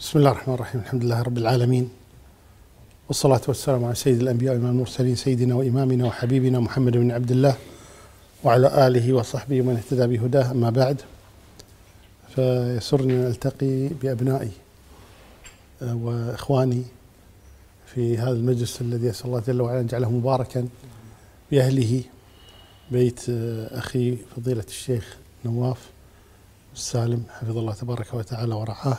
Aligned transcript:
بسم 0.00 0.18
الله 0.18 0.30
الرحمن 0.30 0.54
الرحيم. 0.54 0.80
الحمد 0.80 1.04
لله 1.04 1.22
رب 1.22 1.38
العالمين. 1.38 1.90
والصلاة 3.08 3.40
والسلام 3.48 3.84
على 3.84 3.94
سيد 3.94 4.20
الأنبياء 4.20 4.54
وإمام 4.54 4.70
المرسلين 4.70 5.14
سيدنا 5.16 5.54
وإمامنا 5.54 6.06
وحبيبنا 6.06 6.60
محمد 6.60 6.92
بن 6.92 7.10
عبد 7.10 7.30
الله 7.30 7.56
وعلى 8.44 8.86
آله 8.86 9.12
وصحبه 9.12 9.60
ومن 9.60 9.76
اهتدى 9.76 10.06
بهداه. 10.06 10.50
أما 10.50 10.70
بعد 10.70 11.00
فيسرني 12.34 13.12
أن 13.12 13.26
ألتقي 13.26 13.88
بأبنائي 13.88 14.50
وإخواني 15.82 16.82
في 17.86 18.18
هذا 18.18 18.30
المجلس 18.30 18.80
الذي 18.80 19.10
أسأل 19.10 19.26
الله 19.26 19.40
جل 19.40 19.60
وعلا 19.60 19.80
أن 19.80 19.84
يجعله 19.84 20.10
مباركا 20.10 20.68
بأهله 21.50 22.02
بيت 22.90 23.20
أخي 23.70 24.16
فضيلة 24.36 24.64
الشيخ 24.68 25.16
نواف 25.44 25.90
السالم 26.74 27.22
حفظ 27.40 27.58
الله 27.58 27.74
تبارك 27.74 28.14
وتعالى 28.14 28.54
ورعاه. 28.54 28.98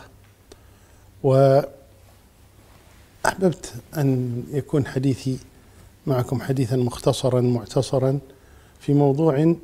وأحببت 1.24 1.74
أن 3.98 4.44
يكون 4.52 4.88
حديثي 4.88 5.40
معكم 6.08 6.41
حديثا 6.41 6.76
مختصرا 6.76 7.41
معتصرا 7.41 8.20
في 8.80 8.94
موضوع 8.94 9.55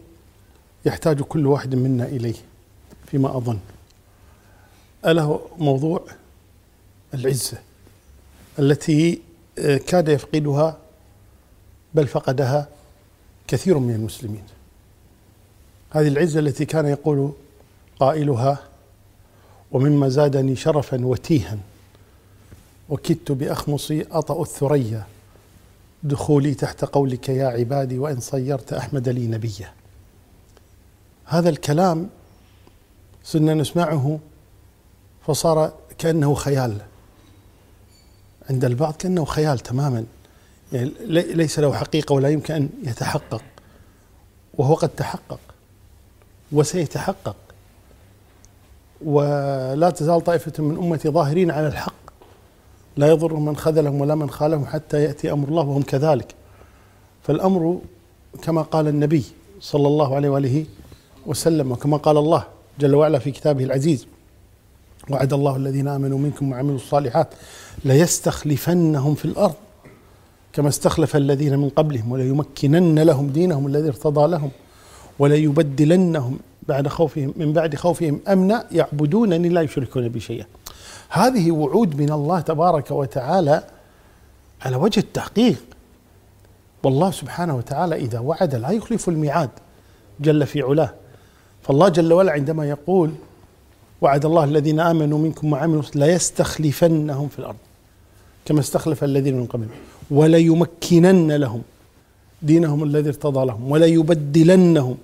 يحتاج 0.85 1.21
كل 1.21 1.47
واحد 1.47 1.75
منا 1.75 2.05
إليه 2.05 2.35
فيما 3.07 3.37
أظن. 3.37 3.59
ألا 5.05 5.39
موضوع 5.57 6.01
العزة 7.13 7.57
التي 8.59 9.21
كاد 9.87 10.09
يفقدها 10.09 10.77
بل 11.93 12.07
فقدها 12.07 12.67
كثير 13.47 13.77
من 13.77 13.95
المسلمين. 13.95 14.43
هذه 15.89 16.07
العزة 16.07 16.39
التي 16.39 16.65
كان 16.65 16.85
يقول 16.85 17.31
قائلها 17.99 18.59
ومما 19.71 20.09
زادني 20.09 20.55
شرفا 20.55 21.05
وتيها 21.05 21.57
وكدت 22.89 23.31
بأخمصي 23.31 24.05
أطأ 24.11 24.41
الثريا. 24.41 25.07
دخولي 26.03 26.53
تحت 26.53 26.85
قولك 26.85 27.29
يا 27.29 27.47
عبادي 27.47 27.99
وإن 27.99 28.19
صيرت 28.19 28.73
أحمد 28.73 29.09
لي 29.09 29.27
نبيا. 29.27 29.73
هذا 31.25 31.49
الكلام 31.49 32.09
صرنا 33.23 33.53
نسمعه 33.53 34.19
فصار 35.27 35.73
كأنه 35.97 36.33
خيال. 36.33 36.77
عند 38.49 38.65
البعض 38.65 38.93
كأنه 38.93 39.25
خيال 39.25 39.59
تماما. 39.59 40.05
يعني 40.71 40.91
ليس 41.09 41.59
له 41.59 41.73
حقيقة 41.73 42.13
ولا 42.13 42.29
يمكن 42.29 42.53
أن 42.53 42.69
يتحقق 42.83 43.43
وهو 44.53 44.73
قد 44.73 44.89
تحقق 44.89 45.39
وسيتحقق. 46.51 47.35
ولا 49.05 49.89
تزال 49.89 50.23
طائفة 50.23 50.63
من 50.63 50.77
أمتي 50.77 51.09
ظاهرين 51.09 51.51
على 51.51 51.67
الحق. 51.67 51.93
لا 52.97 53.07
يضر 53.07 53.33
من 53.33 53.57
خذلهم 53.57 54.01
ولا 54.01 54.15
من 54.15 54.29
خالهم 54.29 54.65
حتى 54.65 55.03
يأتي 55.03 55.31
أمر 55.31 55.47
الله 55.47 55.63
وهم 55.63 55.81
كذلك. 55.81 56.35
فالأمر 57.23 57.79
كما 58.41 58.61
قال 58.61 58.87
النبي 58.87 59.23
صلى 59.61 59.87
الله 59.87 60.15
عليه 60.15 60.29
وآله 60.29 60.65
وسلم 61.25 61.71
وكما 61.71 61.97
قال 61.97 62.17
الله 62.17 62.43
جل 62.79 62.95
وعلا 62.95 63.19
في 63.19 63.31
كتابه 63.31 63.63
العزيز 63.63 64.07
وعد 65.09 65.33
الله 65.33 65.55
الذين 65.55 65.87
آمنوا 65.87 66.17
منكم 66.17 66.51
وعملوا 66.51 66.75
الصالحات 66.75 67.27
ليستخلفنهم 67.85 69.15
في 69.15 69.25
الأرض 69.25 69.53
كما 70.53 70.69
استخلف 70.69 71.15
الذين 71.15 71.59
من 71.59 71.69
قبلهم 71.69 72.11
وليمكنن 72.11 72.99
لهم 72.99 73.29
دينهم 73.29 73.67
الذي 73.67 73.87
ارتضى 73.87 74.27
لهم 74.27 74.49
وليبدلنهم 75.19 76.39
بعد 76.67 76.87
خوفهم 76.87 77.33
من 77.35 77.53
بعد 77.53 77.75
خوفهم 77.75 78.19
أمنا 78.27 78.65
يعبدونني 78.71 79.49
لا 79.49 79.61
يشركون 79.61 80.07
بي 80.07 80.19
شيئا. 80.19 80.45
هذه 81.09 81.51
وعود 81.51 82.01
من 82.01 82.11
الله 82.11 82.39
تبارك 82.39 82.91
وتعالى 82.91 83.63
على 84.61 84.75
وجه 84.75 84.99
التحقيق. 84.99 85.63
والله 86.83 87.11
سبحانه 87.11 87.55
وتعالى 87.55 87.95
إذا 87.95 88.19
وعد 88.19 88.55
لا 88.55 88.71
يخلف 88.71 89.09
الميعاد 89.09 89.49
جل 90.19 90.45
في 90.45 90.61
علاه. 90.61 90.93
فالله 91.63 91.89
جل 91.89 92.13
وعلا 92.13 92.31
عندما 92.31 92.69
يقول 92.69 93.11
وعد 94.01 94.25
الله 94.25 94.43
الذين 94.43 94.79
آمنوا 94.79 95.19
منكم 95.19 95.53
وعملوا 95.53 95.83
ليستخلفنهم 95.95 97.27
في 97.27 97.39
الأرض 97.39 97.55
كما 98.45 98.59
استخلف 98.59 99.03
الذين 99.03 99.35
من 99.35 99.45
قبلهم 99.45 99.69
وليمكنن 100.11 101.31
لهم 101.31 101.61
دينهم 102.41 102.83
الذي 102.83 103.09
ارتضى 103.09 103.45
لهم 103.45 103.71
وليبدلنهم 103.71 104.97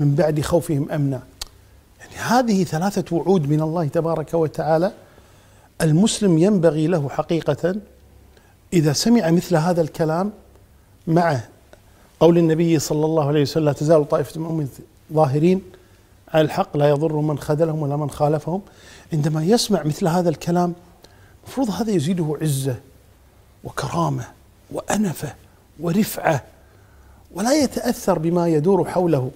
من 0.00 0.14
بعد 0.14 0.40
خوفهم 0.40 0.90
أمنا. 0.90 1.22
يعني 2.00 2.14
هذه 2.16 2.64
ثلاثة 2.64 3.16
وعود 3.16 3.48
من 3.48 3.60
الله 3.60 3.86
تبارك 3.88 4.34
وتعالى. 4.34 4.92
المسلم 5.82 6.38
ينبغي 6.38 6.86
له 6.86 7.08
حقيقة 7.08 7.76
إذا 8.72 8.92
سمع 8.92 9.30
مثل 9.30 9.56
هذا 9.56 9.80
الكلام 9.80 10.32
مع 11.06 11.40
قول 12.20 12.38
النبي 12.38 12.78
صلى 12.78 13.06
الله 13.06 13.28
عليه 13.28 13.42
وسلم 13.42 13.64
لا 13.64 13.72
تزال 13.72 14.08
طائفة 14.08 14.40
من 14.40 14.68
ظاهرين 15.12 15.62
على 16.28 16.44
الحق 16.44 16.76
لا 16.76 16.88
يضر 16.88 17.16
من 17.16 17.38
خذلهم 17.38 17.82
ولا 17.82 17.96
من 17.96 18.10
خالفهم. 18.10 18.62
عندما 19.12 19.44
يسمع 19.44 19.82
مثل 19.82 20.08
هذا 20.08 20.28
الكلام 20.28 20.74
المفروض 21.44 21.70
هذا 21.70 21.90
يزيده 21.90 22.36
عزة 22.42 22.76
وكرامة 23.64 24.24
وأنفة 24.70 25.34
ورفعة 25.80 26.44
ولا 27.34 27.52
يتأثر 27.52 28.18
بما 28.18 28.48
يدور 28.48 28.84
حوله. 28.84 29.30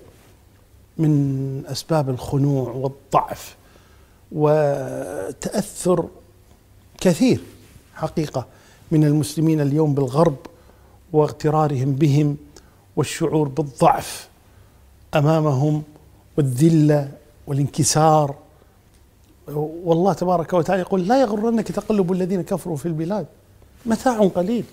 من 0.99 1.63
أسباب 1.67 2.11
الخنوع 2.11 2.71
والضعف 2.71 3.57
وتأثر 4.33 6.09
كثير 7.01 7.41
حقيقة 7.95 8.47
من 8.91 9.05
المسلمين 9.05 9.61
اليوم 9.61 9.95
بالغرب 9.95 10.37
واغترارهم 11.13 11.93
بهم 11.93 12.37
والشعور 12.97 13.49
بالضعف 13.49 14.29
أمامهم 15.15 15.83
والذلة 16.37 17.13
والانكسار. 17.47 18.35
والله 19.85 20.13
تبارك 20.13 20.53
وتعالى 20.53 20.83
يقول 20.83 21.09
لا 21.09 21.21
يغرنك 21.21 21.73
تقلب 21.73 22.13
الذين 22.13 22.43
كفروا 22.43 22.77
في 22.77 22.87
البلاد. 22.87 23.27
متاع 23.87 24.19
قليل. 24.29 24.65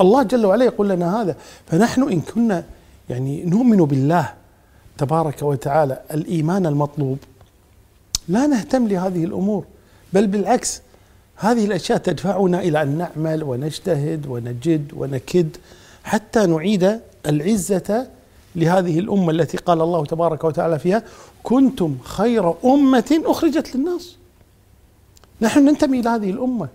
الله 0.00 0.22
جل 0.22 0.46
وعلا 0.46 0.64
يقول 0.64 0.88
لنا 0.88 1.22
هذا. 1.22 1.36
فنحن 1.66 2.02
إن 2.12 2.20
كنا 2.20 2.64
يعني 3.10 3.44
نؤمن 3.44 3.76
بالله 3.76 4.34
تبارك 4.98 5.42
وتعالى 5.42 6.00
الإيمان 6.10 6.66
المطلوب 6.66 7.18
لا 8.28 8.46
نهتم 8.46 8.88
لهذه 8.88 9.24
الأمور 9.24 9.64
بل 10.12 10.26
بالعكس 10.26 10.82
هذه 11.36 11.64
الأشياء 11.64 11.98
تدفعنا 11.98 12.60
إلى 12.60 12.82
أن 12.82 12.98
نعمل 12.98 13.42
ونجتهد 13.42 14.26
ونجد 14.26 14.92
ونكد 14.96 15.56
حتى 16.04 16.46
نعيد 16.46 17.00
العزة 17.26 18.06
لهذه 18.56 18.98
الأمة 18.98 19.30
التي 19.30 19.56
قال 19.56 19.80
الله 19.80 20.04
تبارك 20.06 20.44
وتعالى 20.44 20.78
فيها 20.78 21.02
كنتم 21.42 21.96
خير 22.04 22.54
أمة 22.64 23.22
أخرجت 23.24 23.76
للناس. 23.76 24.16
نحن 25.40 25.64
ننتمي 25.64 26.00
إلى 26.00 26.08
هذه 26.08 26.30
الأمة. 26.30 26.68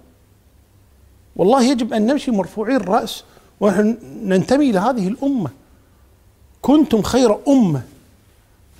والله 1.35 1.63
يجب 1.63 1.93
أن 1.93 2.05
نمشي 2.05 2.31
مرفوعي 2.31 2.75
الرأس 2.75 3.23
ونحن 3.59 3.97
ننتمي 4.23 4.69
إلى 4.69 4.79
هذه 4.79 5.07
الأمة. 5.07 5.49
كنتم 6.61 7.01
خير 7.01 7.37
أمة 7.47 7.81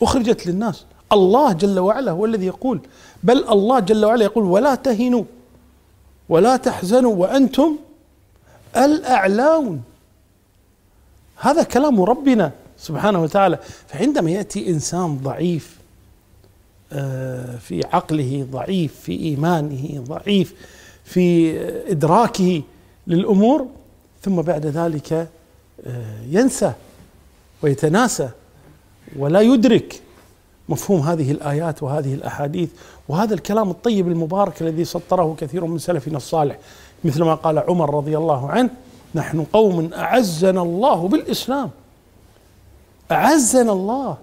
اخرجت 0.04 0.48
للناس. 0.48 0.86
الله 1.12 1.54
جل 1.54 1.80
وعلا 1.80 2.12
هو 2.12 2.26
الذي 2.26 2.46
يقول. 2.46 2.80
بل 3.24 3.50
الله 3.50 3.80
جل 3.80 4.06
وعلا 4.06 4.24
يقول 4.24 4.44
ولا 4.44 4.76
تهنوا 4.76 5.24
ولا 6.30 6.58
تحزنوا 6.58 7.16
وأنتم 7.16 7.76
الأعلون. 8.78 9.84
هذا 11.36 11.64
كلام 11.64 12.02
ربنا 12.02 12.52
سبحانه 12.78 13.22
وتعالى. 13.22 13.60
فعندما 13.88 14.32
يأتي 14.32 14.70
إنسان 14.70 15.18
ضعيف 15.18 15.78
في 17.60 17.82
عقله 17.94 18.48
ضعيف 18.52 19.00
في 19.02 19.20
إيمانه 19.20 20.04
ضعيف 20.08 20.54
في 21.06 21.58
إدراكه 21.92 22.62
للأمور 23.08 23.68
ثم 24.22 24.42
بعد 24.42 24.66
ذلك 24.66 25.28
ينسى 26.30 26.74
ويتناسى. 27.62 28.30
ولا 29.18 29.42
يدرك 29.42 30.02
مفهوم 30.70 31.00
هذه 31.00 31.32
الآيات 31.32 31.84
وهذه 31.84 32.14
الأحاديث 32.14 32.70
وهذا 33.08 33.34
الكلام 33.34 33.70
الطيب 33.70 34.08
المبارك 34.08 34.62
الذي 34.62 34.86
سطره 34.86 35.36
كثير 35.40 35.66
من 35.66 35.78
سلفنا 35.78 36.18
الصالح 36.18 36.58
مثل 37.04 37.24
ما 37.24 37.36
قال 37.36 37.60
عمر 37.60 37.96
رضي 37.96 38.18
الله 38.18 38.50
عنه 38.50 38.70
نحن 39.16 39.44
قوم 39.44 39.94
أعزنا 39.94 40.62
الله 40.62 41.08
بالإسلام. 41.08 41.70
أعزنا 43.12 43.72
الله 43.72 44.18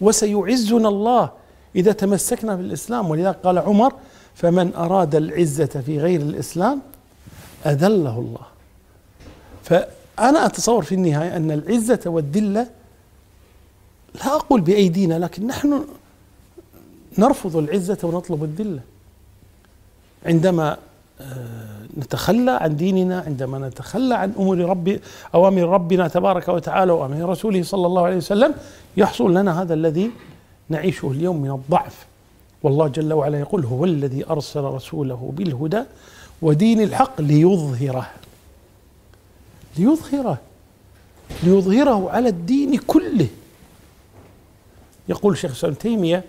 وسيعزنا 0.00 0.88
الله 0.88 1.30
إذا 1.76 1.92
تمسكنا 1.92 2.54
بالإسلام. 2.54 3.10
ولذلك 3.10 3.36
قال 3.44 3.58
عمر 3.58 3.92
فمن 4.34 4.74
أراد 4.74 5.14
العزة 5.14 5.82
في 5.86 5.98
غير 5.98 6.20
الإسلام 6.20 6.80
أذله 7.66 8.18
الله. 8.18 8.46
فأنا 9.62 10.46
أتصور 10.46 10.82
في 10.82 10.94
النهاية 10.94 11.36
أن 11.36 11.50
العزة 11.50 12.00
والذلة 12.06 12.66
لا 14.14 14.36
أقول 14.36 14.60
بأيدينا 14.60 15.18
لكن 15.18 15.46
نحن 15.46 15.84
نرفض 17.18 17.56
العزة 17.56 17.98
ونطلب 18.02 18.44
الذلة. 18.44 18.80
عندما 20.26 20.76
آه، 21.20 21.86
نتخلى 21.98 22.50
عن 22.50 22.76
ديننا 22.76 23.20
عندما 23.26 23.68
نتخلى 23.68 24.14
عن 24.14 24.32
أمور 24.38 24.58
ربي 24.58 25.00
أوامر 25.34 25.62
ربنا 25.62 26.08
تبارك 26.08 26.48
وتعالى 26.48 26.92
وأوامر 26.92 27.28
رسوله 27.28 27.62
صلى 27.62 27.86
الله 27.86 28.06
عليه 28.06 28.16
وسلم 28.16 28.54
يحصل 28.96 29.34
لنا 29.34 29.62
هذا 29.62 29.74
الذي 29.74 30.10
نعيشه 30.68 31.10
اليوم 31.10 31.42
من 31.42 31.50
الضعف. 31.50 32.06
والله 32.62 32.88
جل 32.88 33.12
وعلا 33.12 33.38
يقول 33.40 33.64
هو 33.64 33.84
الذي 33.84 34.30
أرسل 34.30 34.60
رسوله 34.60 35.32
بالهدى 35.36 35.82
ودين 36.42 36.80
الحق 36.80 37.20
ليظهره. 37.20 38.10
ليظهره. 39.78 40.38
ليظهره 41.42 42.10
على 42.10 42.28
الدين 42.28 42.78
كله. 42.78 43.28
يقول 45.08 45.38
شيخ 45.38 45.64
ابن 45.64 45.78
تيمية 45.78 46.24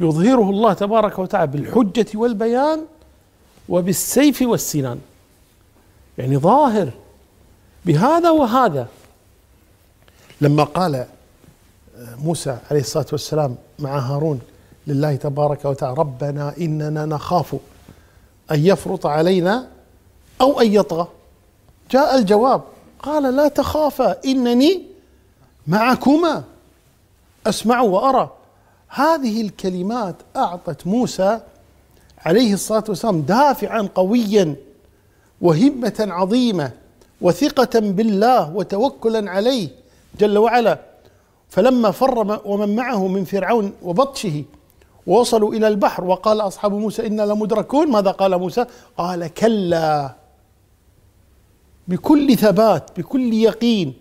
يظهره 0.00 0.50
الله 0.50 0.72
تبارك 0.72 1.18
وتعالى 1.18 1.50
بالحجة 1.50 2.06
والبيان 2.14 2.84
وبالسيف 3.68 4.42
والسنان. 4.42 4.98
يعني 6.18 6.36
ظاهر 6.36 6.90
بهذا 7.86 8.30
وهذا. 8.30 8.88
لما 10.40 10.64
قال 10.64 11.06
موسى 12.24 12.58
عليه 12.70 12.80
الصلاة 12.80 13.06
والسلام 13.12 13.56
مع 13.78 13.98
هارون 13.98 14.40
لله 14.86 15.16
تبارك 15.16 15.64
وتعالى 15.64 15.96
ربنا 15.98 16.54
إننا 16.60 17.06
نخاف 17.06 17.56
أن 18.50 18.66
يفرط 18.66 19.06
علينا 19.06 19.66
أو 20.40 20.60
أن 20.60 20.72
يطغى. 20.72 21.08
جاء 21.90 22.18
الجواب 22.18 22.62
قال 23.02 23.36
لا 23.36 23.48
تخافا 23.48 24.16
إنني 24.24 24.82
معكما. 25.66 26.44
أسمع 27.46 27.80
وأرى. 27.80 28.30
هذه 28.88 29.40
الكلمات 29.40 30.16
أعطت 30.36 30.86
موسى 30.86 31.40
عليه 32.18 32.54
الصلاة 32.54 32.84
والسلام 32.88 33.20
دافعا 33.20 33.88
قويا 33.94 34.56
وهمة 35.40 35.94
عظيمة 36.00 36.70
وثقة 37.20 37.80
بالله 37.80 38.56
وتوكلا 38.56 39.30
عليه 39.30 39.68
جل 40.18 40.38
وعلا. 40.38 40.78
فلما 41.48 41.90
فر 41.90 42.40
ومن 42.44 42.76
معه 42.76 43.06
من 43.08 43.24
فرعون 43.24 43.72
وبطشه 43.82 44.44
ووصلوا 45.06 45.54
إلى 45.54 45.68
البحر 45.68 46.04
وقال 46.04 46.40
أصحاب 46.40 46.72
موسى 46.72 47.06
إنا 47.06 47.22
لمدركون. 47.22 47.90
ماذا 47.90 48.10
قال 48.10 48.38
موسى؟ 48.38 48.66
قال 48.98 49.34
كلا. 49.34 50.14
بكل 51.88 52.36
ثبات 52.36 52.98
بكل 52.98 53.34
يقين 53.34 53.94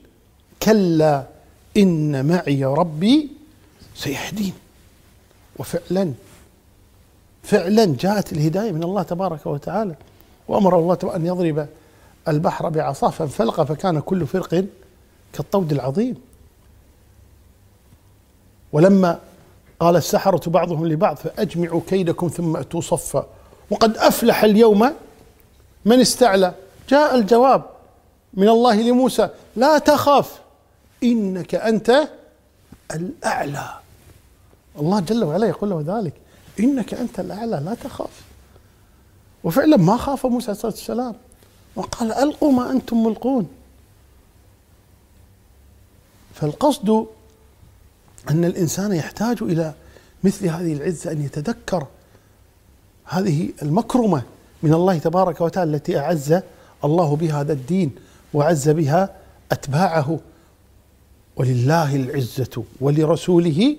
كلا. 0.63 1.38
إن 1.79 2.25
معي 2.25 2.65
ربي 2.65 3.29
سيهدين. 3.95 4.53
وفعلا 5.59 6.13
فعلا 7.43 7.95
جاءت 7.99 8.33
الهداية 8.33 8.71
من 8.71 8.83
الله 8.83 9.03
تبارك 9.03 9.45
وتعالى. 9.45 9.95
وأمر 10.47 10.79
الله 10.79 10.97
أن 11.15 11.25
يضرب 11.25 11.67
البحر 12.27 12.69
بعصاه 12.69 13.09
فانفلق 13.09 13.63
فكان 13.63 13.99
كل 13.99 14.27
فرق 14.27 14.65
كالطود 15.33 15.71
العظيم. 15.71 16.15
ولما 18.71 19.19
قال 19.79 19.95
السحرة 19.95 20.49
بعضهم 20.49 20.87
لبعض 20.87 21.15
فأجمعوا 21.15 21.81
كيدكم 21.87 22.27
ثم 22.27 22.57
أتوا 22.57 22.81
صفا. 22.81 23.27
وقد 23.69 23.97
أفلح 23.97 24.43
اليوم 24.43 24.93
من 25.85 25.99
استعلى. 25.99 26.53
جاء 26.89 27.15
الجواب 27.15 27.63
من 28.33 28.49
الله 28.49 28.81
لموسى 28.81 29.29
لا 29.55 29.77
تخف 29.77 30.39
إنك 31.03 31.55
أنت 31.55 32.09
الأعلى. 32.95 33.69
الله 34.79 34.99
جل 34.99 35.23
وعلا 35.23 35.47
يقول 35.47 35.69
له 35.69 35.99
ذلك. 35.99 36.13
إنك 36.59 36.93
أنت 36.93 37.19
الأعلى 37.19 37.61
لا 37.65 37.73
تخاف. 37.73 38.21
وفعلا 39.43 39.77
ما 39.77 39.97
خاف 39.97 40.25
موسى 40.25 40.45
عليه 40.45 40.55
الصلاة 40.55 40.71
والسلام. 40.71 41.15
وقال 41.75 42.11
ألقوا 42.11 42.51
ما 42.51 42.71
أنتم 42.71 43.03
ملقون. 43.03 43.47
فالقصد 46.33 47.05
أن 48.29 48.45
الإنسان 48.45 48.93
يحتاج 48.93 49.37
إلى 49.41 49.73
مثل 50.23 50.47
هذه 50.47 50.73
العزة 50.73 51.11
أن 51.11 51.21
يتذكر 51.21 51.87
هذه 53.05 53.49
المكرمة 53.61 54.23
من 54.63 54.73
الله 54.73 54.97
تبارك 54.97 55.41
وتعالى 55.41 55.75
التي 55.75 55.99
أعز 55.99 56.41
الله 56.83 57.15
بها 57.15 57.41
هذا 57.41 57.53
الدين 57.53 57.95
وعز 58.33 58.69
بها 58.69 59.15
أتباعه. 59.51 60.19
ولله 61.39 61.95
العزة 61.95 62.63
ولرسوله 62.81 63.75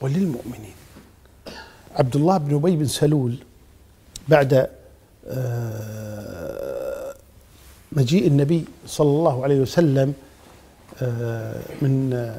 وللمؤمنين. 0.00 0.76
عبد 1.96 2.16
الله 2.16 2.36
بن 2.38 2.54
أبي 2.54 2.76
بن 2.76 2.86
سلول 2.86 3.36
بعد 4.28 4.68
آه، 5.28 7.14
مجيء 7.92 8.26
النبي 8.26 8.64
صلى 8.86 9.08
الله 9.08 9.44
عليه 9.44 9.60
وسلم 9.60 10.14
آه، 11.02 11.60
من 11.82 12.32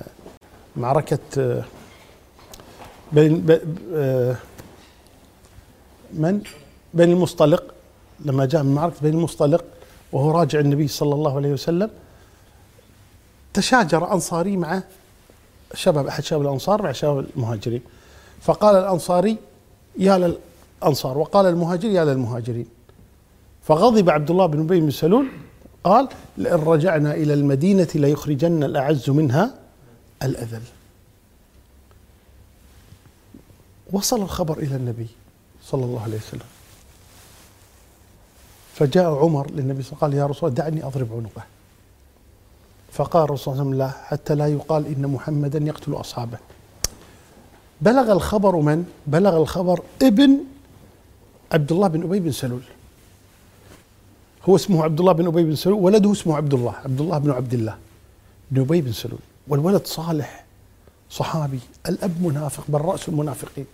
معركة 0.75 1.19
آه، 1.37 1.63
بين 3.11 3.45
آه، 3.93 4.35
من؟ 6.13 6.41
بين 6.93 7.11
المصطلق. 7.11 7.63
لما 8.25 8.45
جاء 8.45 8.63
من 8.63 8.75
معركة 8.75 8.95
بين 9.01 9.13
المصطلق 9.13 9.65
وهو 10.11 10.31
راجع 10.31 10.59
النبي 10.59 10.87
صلى 10.87 11.13
الله 11.15 11.35
عليه 11.35 11.53
وسلم 11.53 11.89
تشاجر 13.57 14.13
أنصاري 14.13 14.57
مع 14.57 14.81
شباب 15.73 16.07
أحد 16.07 16.23
شباب 16.23 16.41
الأنصار 16.41 16.81
مع 16.81 16.91
شباب 16.91 17.25
المهاجرين. 17.35 17.81
فقال 18.41 18.75
الأنصاري 18.75 19.37
يا 19.97 20.17
للأنصار 20.81 21.17
وقال 21.17 21.45
المهاجر 21.45 21.89
يا 21.89 22.05
للمهاجرين. 22.05 22.67
فغضب 23.63 24.09
عبد 24.09 24.31
الله 24.31 24.45
بن 24.45 24.59
أبي 24.59 24.79
بن 24.79 24.91
سلول 24.91 25.27
قال 25.83 26.09
لئن 26.37 26.55
رجعنا 26.55 27.13
إلى 27.13 27.33
المدينة 27.33 27.87
ليخرجن 27.95 28.63
الأعز 28.63 29.09
منها 29.09 29.53
الأذل. 30.23 30.63
وصل 33.91 34.21
الخبر 34.21 34.57
إلى 34.57 34.75
النبي 34.75 35.07
صلى 35.63 35.85
الله 35.85 36.03
عليه 36.03 36.17
وسلم. 36.17 36.49
فجاء 38.75 39.15
عمر 39.15 39.51
للنبي 39.51 39.83
صلى 39.83 39.91
الله 39.91 40.03
عليه 40.03 40.07
وسلم 40.07 40.09
قال 40.09 40.13
يا 40.13 40.25
رسول 40.25 40.49
الله 40.49 40.63
دعني 40.63 40.83
أضرب 40.83 41.13
عنقه. 41.13 41.56
فقال 42.91 43.23
الرسول 43.23 43.43
صلى 43.43 43.53
الله 43.53 43.63
عليه 43.63 43.69
وسلم 43.69 43.79
لا 43.79 44.07
حتى 44.07 44.35
لا 44.35 44.47
يقال 44.47 44.85
إن 44.87 45.07
محمدا 45.07 45.59
يقتل 45.59 45.93
أصحابه. 45.93 46.37
بلغ 47.81 48.11
الخبر 48.11 48.55
من؟ 48.55 48.85
بلغ 49.07 49.37
الخبر 49.37 49.81
ابن 50.01 50.37
عبد 51.51 51.71
الله 51.71 51.87
بن 51.87 52.03
أبي 52.03 52.19
بن 52.19 52.31
سلول. 52.31 52.63
هو 54.49 54.55
اسمه 54.55 54.83
عبد 54.83 54.99
الله 54.99 55.11
بن 55.11 55.27
أبي 55.27 55.43
بن 55.43 55.55
سلول 55.55 55.83
ولده 55.83 56.11
اسمه 56.11 56.37
عبد 56.37 56.53
الله 56.53 56.73
عبد 56.85 57.01
الله 57.01 57.17
بن 57.17 57.31
عبد 57.31 57.53
الله 57.53 57.77
بن 58.51 58.61
أبي 58.61 58.81
بن 58.81 58.91
سلول. 58.91 59.19
والولد 59.47 59.85
صالح 59.85 60.45
صحابي 61.09 61.59
الأب 61.89 62.21
منافق 62.21 62.63
بل 62.67 62.81
رأس 62.81 63.09
المنافقين. 63.09 63.65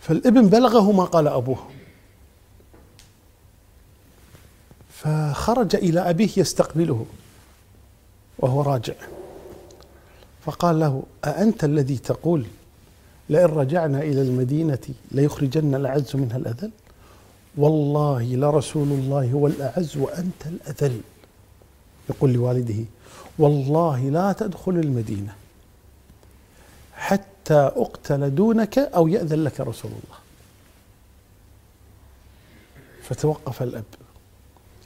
فالابن 0.00 0.46
بلغه 0.46 0.92
ما 0.92 1.04
قال 1.04 1.28
أبوه. 1.28 1.58
فخرج 5.02 5.76
إلى 5.76 6.10
أبيه 6.10 6.30
يستقبله 6.36 7.06
وهو 8.38 8.62
راجع. 8.62 8.94
فقال 10.44 10.80
له 10.80 11.02
أأنت 11.24 11.64
الذي 11.64 11.98
تقول 11.98 12.46
لئن 13.28 13.44
رجعنا 13.44 14.02
إلى 14.02 14.22
المدينة 14.22 14.78
ليخرجن 15.10 15.74
الأعز 15.74 16.16
منها 16.16 16.36
الأذل؟ 16.36 16.70
والله 17.56 18.22
لرسول 18.22 18.88
الله 18.88 19.32
هو 19.32 19.46
الأعز 19.46 19.96
وأنت 19.96 20.46
الأذل. 20.46 21.00
يقول 22.10 22.32
لوالده 22.32 22.84
والله 23.38 24.00
لا 24.00 24.32
تدخل 24.32 24.72
المدينة 24.72 25.34
حتى 26.94 27.70
أقتل 27.76 28.34
دونك 28.34 28.78
أو 28.78 29.08
يأذن 29.08 29.44
لك 29.44 29.60
رسول 29.60 29.90
الله. 29.90 30.18
فتوقف 33.02 33.62
الأب. 33.62 33.84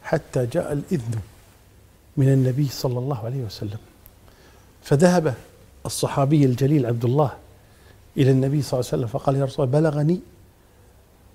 حتى 0.02 0.46
جاء 0.46 0.72
الإذن 0.72 1.20
من 2.16 2.28
النبي 2.28 2.68
صلى 2.68 2.98
الله 2.98 3.24
عليه 3.24 3.42
وسلم. 3.42 3.78
فذهب 4.82 5.34
الصحابي 5.86 6.44
الجليل 6.44 6.86
عبد 6.86 7.04
الله 7.04 7.32
إلى 8.16 8.30
النبي 8.30 8.62
صلى 8.62 8.80
الله 8.80 8.90
عليه 8.92 9.02
وسلم 9.02 9.06
فقال 9.06 9.36
يا 9.36 9.44
رسول 9.44 9.66
الله 9.66 9.80
بلغني 9.80 10.20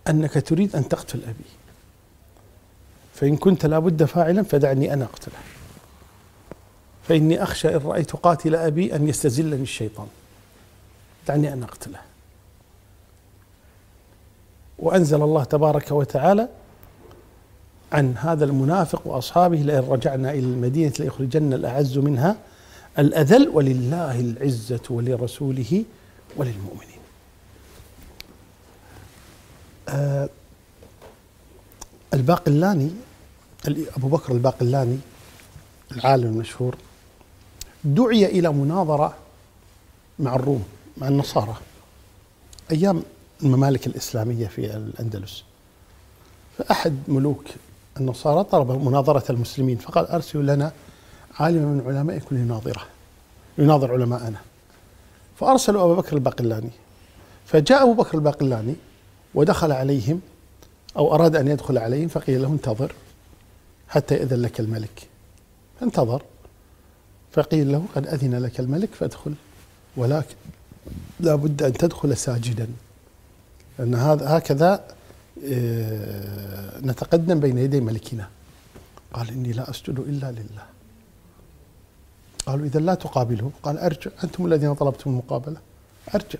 أنك 0.10 0.34
تريد 0.34 0.76
أن 0.76 0.88
تقتل 0.90 1.24
أبي. 1.24 1.50
فإن 3.14 3.38
كنت 3.38 3.66
لابد 3.66 4.04
فاعلا 4.04 4.44
فدعني 4.44 4.94
أنا 4.94 5.06
أقتله. 5.06 5.40
فإني 7.08 7.44
أخشى 7.44 7.76
إن 7.76 7.82
رأيت 7.82 8.12
قاتل 8.12 8.56
أبي 8.56 8.96
أن 8.96 9.08
يستزلني 9.08 9.62
الشيطان. 9.62 10.08
دعني 11.28 11.54
أن 11.54 11.64
أقتله. 11.64 12.00
وأنزل 14.80 15.22
الله 15.22 15.44
تبارك 15.44 15.92
وتعالى 15.92 16.50
عن 17.91 18.17
هذا 18.17 18.46
المنافق 18.46 19.08
وأصحابه 19.08 19.58
لئن 19.58 19.89
رجعنا 19.89 20.32
إلى 20.32 20.39
المدينة 20.39 20.94
ليخرجن 21.00 21.53
الأعز 21.53 21.98
منها 21.98 22.38
الأذل 23.00 23.50
ولله 23.50 24.20
العزة 24.20 24.82
ولرسوله 24.89 25.84
وللمؤمنين. 26.38 26.98
آه 29.89 30.29
الباقلاني 32.13 32.91
أبو 33.67 34.08
بكر 34.08 34.34
الباقلاني 34.34 34.98
العالم 35.91 36.25
المشهور 36.25 36.75
دعي 37.84 38.25
إلى 38.25 38.50
مناظرة 38.53 39.15
مع 40.20 40.36
الروم 40.36 40.63
مع 40.98 41.08
النصارى 41.08 41.58
أيام 42.72 43.03
الممالك 43.44 43.88
الإسلامية 43.88 44.48
في 44.48 44.75
الأندلس. 44.75 45.44
فأحد 46.58 46.98
ملوك 47.08 47.46
النصارى 48.00 48.44
طلب 48.44 48.72
مناظرة 48.72 49.32
المسلمين 49.32 49.77
فقال 49.77 50.08
أرسلوا 50.08 50.44
لنا 50.44 50.72
عالما 51.39 51.66
من 51.66 51.84
علمائكم 51.88 52.36
ليناظره 52.36 52.82
يناظر 53.58 53.92
علماءنا. 53.92 54.38
فأرسلوا 55.36 55.86
أبا 55.86 55.94
بكر 55.94 56.16
الباقلاني. 56.16 56.70
فجاء 57.46 57.84
أبو 57.84 57.94
بكر 57.94 58.18
الباقلاني 58.18 58.75
ودخل 59.36 59.72
عليهم 59.72 60.22
أو 60.98 61.16
أراد 61.16 61.36
أن 61.36 61.48
يدخل 61.48 61.77
عليهم 61.77 62.08
فقيل 62.08 62.42
له 62.42 62.48
انتظر 62.48 62.94
حتى 63.89 64.16
يأذن 64.16 64.42
لك 64.42 64.60
الملك. 64.60 65.08
فانتظر 65.80 66.22
فقيل 67.32 67.72
له 67.72 67.86
قد 67.96 68.08
أذن 68.08 68.36
لك 68.36 68.60
الملك 68.60 68.89
فادخل 68.94 69.34
ولكن 69.98 70.36
لا 71.20 71.36
بد 71.36 71.63
أن 71.63 71.74
تدخل 71.74 72.18
ساجدا 72.18 72.68
لأن 73.80 73.96
هذا 73.96 74.38
هكذا 74.38 74.84
نتقدم 76.84 77.39
بين 77.39 77.58
يدي 77.58 77.82
ملكنا. 77.82 78.27
قال 79.13 79.29
إني 79.29 79.51
لا 79.51 79.70
أسجد 79.70 80.00
إلا 80.00 80.32
لله. 80.32 80.65
قالوا 82.46 82.65
إذا 82.65 82.79
لا 82.79 82.94
تقابله 82.94 83.51
قال 83.63 83.77
أرجع. 83.77 84.12
أنتم 84.24 84.46
الذين 84.46 84.74
طلبتم 84.74 85.10
المقابلة. 85.10 85.58
أرجع. 86.15 86.39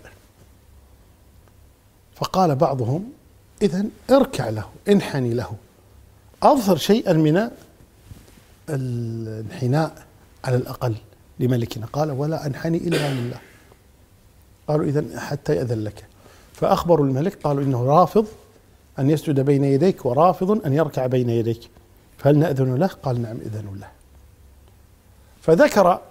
فقال 2.16 2.56
بعضهم 2.56 3.10
إذا 3.62 3.86
اركع 4.12 4.50
له 4.50 4.70
انحني 4.88 5.34
له. 5.34 5.52
أظهر 6.44 6.78
شيئا 6.78 7.14
من 7.14 7.50
الانحناء 8.70 10.06
على 10.46 10.56
الأقل 10.56 10.96
لملكنا. 11.40 11.86
قال 11.86 12.12
ولا 12.12 12.46
أنحني 12.46 12.78
إلا 12.78 13.14
لله. 13.14 13.40
قالوا 14.68 14.86
إذا 14.86 15.20
حتى 15.20 15.56
يأذن 15.56 15.84
لك. 15.84 16.06
فأخبروا 16.54 17.06
الملك. 17.06 17.42
قالوا 17.44 17.64
إنه 17.64 17.86
رافض. 17.86 18.28
أن 19.00 19.10
يسجد 19.10 19.40
بين 19.40 19.64
يديك 19.64 20.06
ورافض 20.06 20.66
أن 20.66 20.74
يركع 20.74 21.08
بين 21.08 21.30
يديك. 21.30 21.70
فهل 22.18 22.38
نأذن 22.38 22.76
له؟ 22.76 22.88
قال 22.88 23.22
نعم 23.22 23.38
إذن 23.38 23.80
له. 23.80 23.88
فذكر 25.42 26.02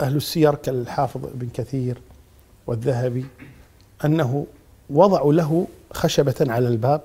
أهل 0.00 0.16
السير 0.16 0.54
كالحافظ 0.54 1.24
ابن 1.24 1.48
كثير 1.54 1.98
والذهبي 2.66 3.26
أنه 4.04 4.46
وضعوا 4.90 5.32
له 5.32 5.66
خشبة 5.92 6.34
على 6.40 6.68
الباب 6.68 7.00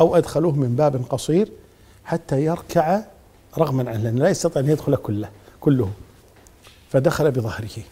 أو 0.00 0.16
أدخلوه 0.16 0.52
من 0.52 0.76
باب 0.76 1.04
قصير 1.10 1.48
حتى 2.04 2.44
يركع 2.44 3.00
رغما 3.58 3.90
عنه 3.90 4.02
لأنه 4.02 4.22
لا 4.22 4.28
يستطيع 4.28 4.62
أن 4.62 4.68
يدخل 4.68 4.96
كله 4.96 5.28
كله. 5.60 5.90
فدخل 6.90 7.30
بظهره 7.30 7.82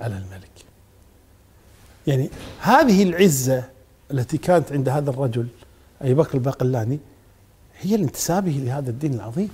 على 0.00 0.14
الملك. 0.14 0.50
يعني 2.06 2.30
هذه 2.60 3.02
العزة 3.02 3.64
التي 4.10 4.38
كانت 4.38 4.72
عند 4.72 4.88
هذا 4.88 5.10
الرجل 5.10 5.46
أبي 6.02 6.14
بكر 6.14 6.34
الباقلاني 6.34 6.98
هي 7.80 7.96
لانتسابه 7.96 8.50
لهذا 8.50 8.90
الدين 8.90 9.14
العظيم. 9.14 9.50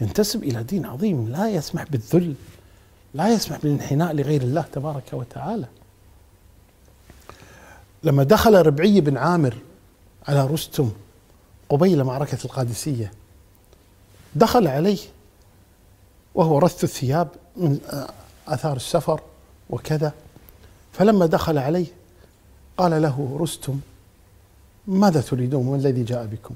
ينتسب 0.00 0.44
إلى 0.44 0.62
دين 0.62 0.86
عظيم 0.86 1.28
لا 1.28 1.48
يسمح 1.48 1.84
بالذل 1.84 2.34
لا 3.14 3.28
يسمح 3.34 3.58
بالانحناء 3.62 4.12
لغير 4.12 4.42
الله 4.42 4.64
تبارك 4.72 5.12
وتعالى. 5.12 5.66
لما 8.02 8.22
دخل 8.22 8.54
ربعي 8.54 9.00
بن 9.00 9.16
عامر 9.16 9.54
على 10.28 10.46
رستم 10.46 10.90
قبيل 11.68 12.04
معركة 12.04 12.38
القادسية 12.44 13.12
دخل 14.34 14.66
عليه 14.66 14.98
وهو 16.34 16.58
رث 16.58 16.84
الثياب 16.84 17.28
من 17.56 17.78
آثار 18.48 18.76
السفر 18.76 19.20
وكذا. 19.70 20.12
فلما 20.92 21.26
دخل 21.26 21.58
عليه 21.58 21.86
قال 22.76 23.02
له 23.02 23.36
رستم 23.40 23.80
ماذا 24.90 25.20
تريدون؟ 25.20 25.66
ما 25.66 25.76
الذي 25.76 26.02
جاء 26.02 26.26
بكم؟ 26.26 26.54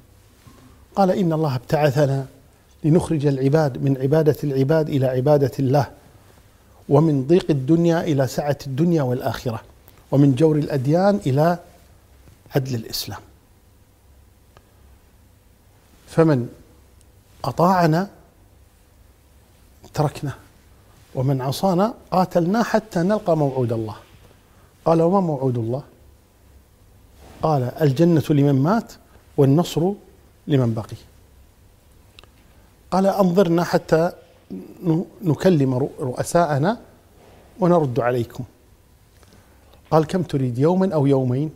قال 0.95 1.11
إن 1.11 1.33
الله 1.33 1.55
ابتعثنا 1.55 2.27
لنخرج 2.85 3.27
العباد 3.27 3.83
من 3.83 3.99
عبادة 4.03 4.37
العباد 4.45 4.89
إلى 4.89 5.07
عبادة 5.07 5.51
الله 5.59 5.91
ومن 6.89 7.27
ضيق 7.27 7.47
الدنيا 7.51 8.01
إلى 8.01 8.27
سعة 8.27 8.59
الدنيا 8.67 9.03
والآخرة 9.03 9.61
ومن 10.11 10.35
جور 10.35 10.57
الأديان 10.57 11.21
إلى 11.27 11.59
عدل 12.55 12.75
الإسلام. 12.75 13.21
فمن 16.07 16.49
أطاعنا 17.45 18.09
تركنا 19.95 20.33
ومن 21.15 21.41
عصانا 21.41 21.95
قاتلنا 22.11 22.63
حتى 22.63 23.01
نلقى 23.01 23.37
موعود 23.37 23.73
الله. 23.73 23.97
قال 24.85 25.03
وما 25.03 25.21
موعود 25.21 25.59
الله؟ 25.59 25.83
قال 27.45 27.63
الجنة 27.63 28.23
لمن 28.31 28.63
مات 28.63 28.93
والنصر 29.37 29.93
لمن 30.47 30.75
بقي. 30.75 30.97
قال 32.91 33.07
أنظرنا 33.07 33.65
حتى 33.65 34.13
نكلم 35.25 35.75
رؤساءنا 36.01 36.81
ونرد 37.61 38.01
عليكم. 38.01 38.45
قال 39.91 40.07
كم 40.07 40.23
تريد 40.23 40.59
يوما 40.59 40.95
أو 40.95 41.07
يومين؟ 41.07 41.51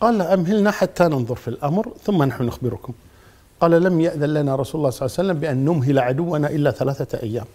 قال 0.00 0.22
أمهلنا 0.22 0.70
حتى 0.70 1.04
ننظر 1.04 1.34
في 1.34 1.48
الأمر 1.48 1.92
ثم 2.04 2.22
نحن 2.22 2.44
نخبركم. 2.44 2.92
قال 3.60 3.70
لم 3.70 4.00
يأذن 4.00 4.34
لنا 4.34 4.56
رسول 4.56 4.78
الله 4.78 4.90
صلى 4.90 5.06
الله 5.06 5.18
عليه 5.18 5.28
وسلم 5.28 5.40
بأن 5.40 5.64
نمهل 5.64 5.98
عدونا 5.98 6.50
إلا 6.50 6.70
ثلاثة 6.70 7.18
أيام. 7.22 7.46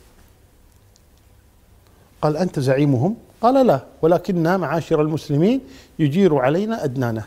قال 2.21 2.37
أنت 2.37 2.59
زعيمهم؟ 2.59 3.15
قال 3.43 3.67
لا 3.67 3.85
ولكننا 4.01 4.57
معاشر 4.57 5.01
المسلمين 5.01 5.61
يجير 5.99 6.35
علينا 6.35 6.83
أدنانا 6.83 7.25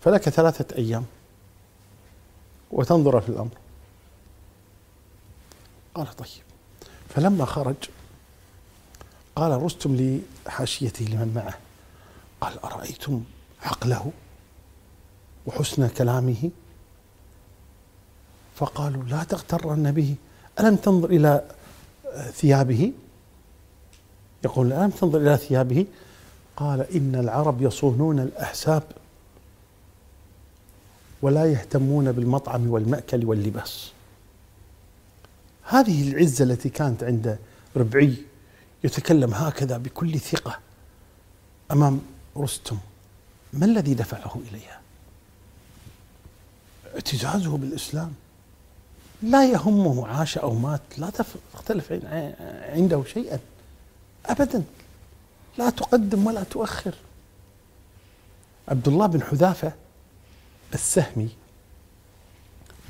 فلك 0.00 0.28
ثلاثة 0.28 0.76
أيام 0.76 1.04
وتنظر 2.70 3.20
في 3.20 3.28
الأمر. 3.28 3.50
قال 5.94 6.16
طيب. 6.16 6.42
فلما 7.08 7.44
خرج 7.44 7.76
قال 9.36 9.62
رستم 9.62 10.20
لحاشيته 10.46 11.04
لمن 11.04 11.32
معه. 11.34 11.58
قال 12.40 12.64
أرأيتم 12.64 13.22
عقله 13.62 14.12
وحسن 15.46 15.88
كلامه؟ 15.88 16.50
فقالوا 18.54 19.02
لا 19.02 19.24
تغترن 19.24 19.92
به. 19.92 20.14
ألم 20.60 20.76
تنظر 20.76 21.10
إلى 21.10 21.44
ثيابه؟ 22.30 22.92
يقول 24.44 24.72
ألم 24.72 24.90
تنظر 24.90 25.20
إلى 25.20 25.36
ثيابه. 25.36 25.86
قال 26.56 26.80
إن 26.80 27.14
العرب 27.14 27.62
يصونون 27.62 28.20
الأحساب 28.20 28.82
ولا 31.22 31.44
يهتمون 31.44 32.12
بالمطعم 32.12 32.70
والمأكل 32.70 33.24
واللباس. 33.24 33.92
هذه 35.64 36.08
العزة 36.08 36.44
التي 36.44 36.68
كانت 36.68 37.04
عند 37.04 37.38
ربعي 37.76 38.14
يتكلم 38.84 39.34
هكذا 39.34 39.78
بكل 39.78 40.18
ثقة 40.18 40.58
أمام 41.70 42.00
رستم. 42.36 42.78
ما 43.52 43.66
الذي 43.66 43.94
دفعه 43.94 44.40
إليها؟ 44.50 44.80
اعتزازه 46.94 47.56
بالإسلام. 47.56 48.12
لا 49.22 49.50
يهمه 49.50 50.06
عاش 50.06 50.38
أو 50.38 50.54
مات. 50.54 50.80
لا 50.98 51.10
تختلف 51.54 51.92
عنده 52.68 53.04
شيئا. 53.04 53.38
أبدا. 54.26 54.64
لا 55.58 55.70
تقدم 55.70 56.26
ولا 56.26 56.42
تؤخر. 56.42 56.94
عبد 58.68 58.88
الله 58.88 59.06
بن 59.06 59.22
حذافة 59.22 59.72
السهمي 60.74 61.28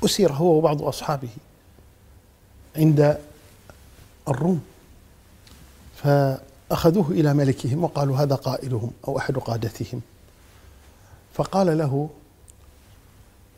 أسر 0.05 0.33
هو 0.33 0.57
وبعض 0.57 0.81
أصحابه 0.81 1.29
عند 2.75 3.17
الروم 4.27 4.61
فأخذوه 5.95 7.11
إلى 7.11 7.33
ملكهم 7.33 7.83
وقالوا 7.83 8.17
هذا 8.17 8.35
قائدهم 8.35 8.91
أو 9.07 9.17
أحد 9.17 9.37
قادتهم. 9.37 10.01
فقال 11.33 11.77
له 11.77 12.09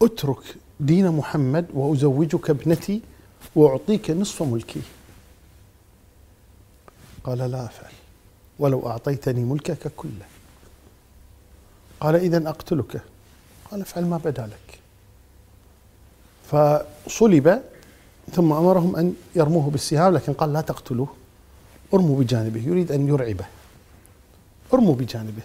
اترك 0.02 0.56
دين 0.80 1.12
محمد 1.12 1.66
وأزوجك 1.74 2.50
ابنتي 2.50 3.02
وأعطيك 3.56 4.12
نصف 4.12 4.44
ملكي. 4.44 4.82
قال 7.26 7.38
لا 7.38 7.66
أفعل 7.66 7.92
ولو 8.60 8.88
أعطيتني 8.88 9.44
ملكك 9.44 9.92
كله. 9.98 10.26
قال 12.00 12.16
إذا 12.16 12.50
أقتلك. 12.50 13.02
قال 13.72 13.82
أفعل 13.82 14.06
ما 14.06 14.18
بدا 14.18 14.48
لك. 14.48 14.80
فصلب 16.52 17.62
ثم 18.32 18.54
أمرهم 18.54 18.96
أن 18.96 19.16
يرموه 19.36 19.70
بالسهام 19.70 20.14
لكن 20.14 20.34
قال 20.34 20.54
لا 20.54 20.62
تقتلوه. 20.62 21.08
ارموا 21.94 22.20
بجانبه 22.20 22.62
يريد 22.68 22.92
أن 22.92 23.08
يرعبه. 23.08 23.46
ارموا 24.74 24.96
بجانبه. 24.96 25.44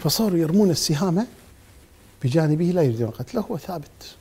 فصاروا 0.00 0.38
يرمون 0.38 0.70
السهام 0.70 1.26
بجانبه 2.22 2.64
لا 2.64 2.82
يريدون 2.82 3.10
قتله 3.10 3.40
هو 3.40 3.58
ثابت. 3.58 4.16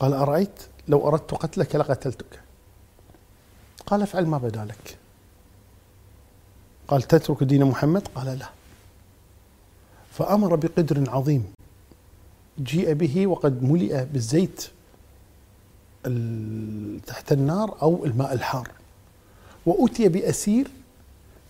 قال 0.00 0.12
أرأيت 0.12 0.62
لو 0.88 1.08
أردت 1.08 1.34
قتلك 1.34 1.76
لقتلتك. 1.76 2.40
قال 3.92 4.02
افعل 4.02 4.26
ما 4.26 4.38
بدا 4.38 4.64
لك 4.64 4.96
قال 6.88 7.02
تترك 7.02 7.42
دين 7.44 7.64
محمد؟ 7.64 8.08
قال 8.14 8.38
لا. 8.38 8.48
فأمر 10.12 10.56
بقدر 10.56 11.10
عظيم. 11.10 11.52
جيء 12.62 12.92
به 12.92 13.26
وقد 13.26 13.62
ملئ 13.62 14.04
بالزيت 14.04 14.60
تحت 17.06 17.32
النار 17.32 17.76
أو 17.82 18.04
الماء 18.04 18.32
الحار. 18.32 18.68
وأتي 19.66 20.08
بأسير 20.08 20.68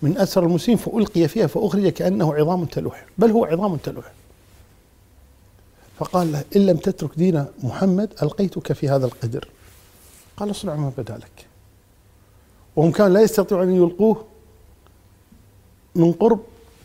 من 0.03 0.19
أسر 0.19 0.43
المسلمين 0.43 0.79
فألقي 0.79 1.29
فيها 1.29 1.47
فأخرج 1.47 1.89
كأنه 1.89 2.35
عظام 2.35 2.65
تلوح. 2.65 3.07
بل 3.19 3.31
هو 3.31 3.45
عظام 3.45 3.77
تلوح. 3.77 4.13
فقال 5.99 6.33
له 6.33 6.45
إن 6.57 6.67
لم 6.67 6.77
تترك 6.77 7.11
دين 7.17 7.45
محمد 7.63 8.13
ألقيتك 8.23 8.73
في 8.73 8.89
هذا 8.89 9.07
القدر. 9.07 9.49
قال 10.37 10.51
اصنع 10.51 10.77
ما 10.77 10.93
بدا 10.99 11.17
لك 11.17 11.52
وهم 12.77 12.91
كانوا 12.91 13.15
لا 13.15 13.21
يستطيعون 13.21 13.69
أن 13.69 13.75
يلقوه 13.75 14.25
من 15.95 16.13
قرب 16.13 16.41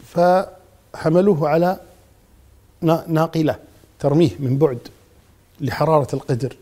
فحملوه 0.06 1.50
على 1.50 1.80
ناقلة 3.08 3.60
ترميه 4.00 4.32
من 4.40 4.58
بعد 4.58 4.80
لحرارة 5.62 6.16
القدر. 6.16 6.56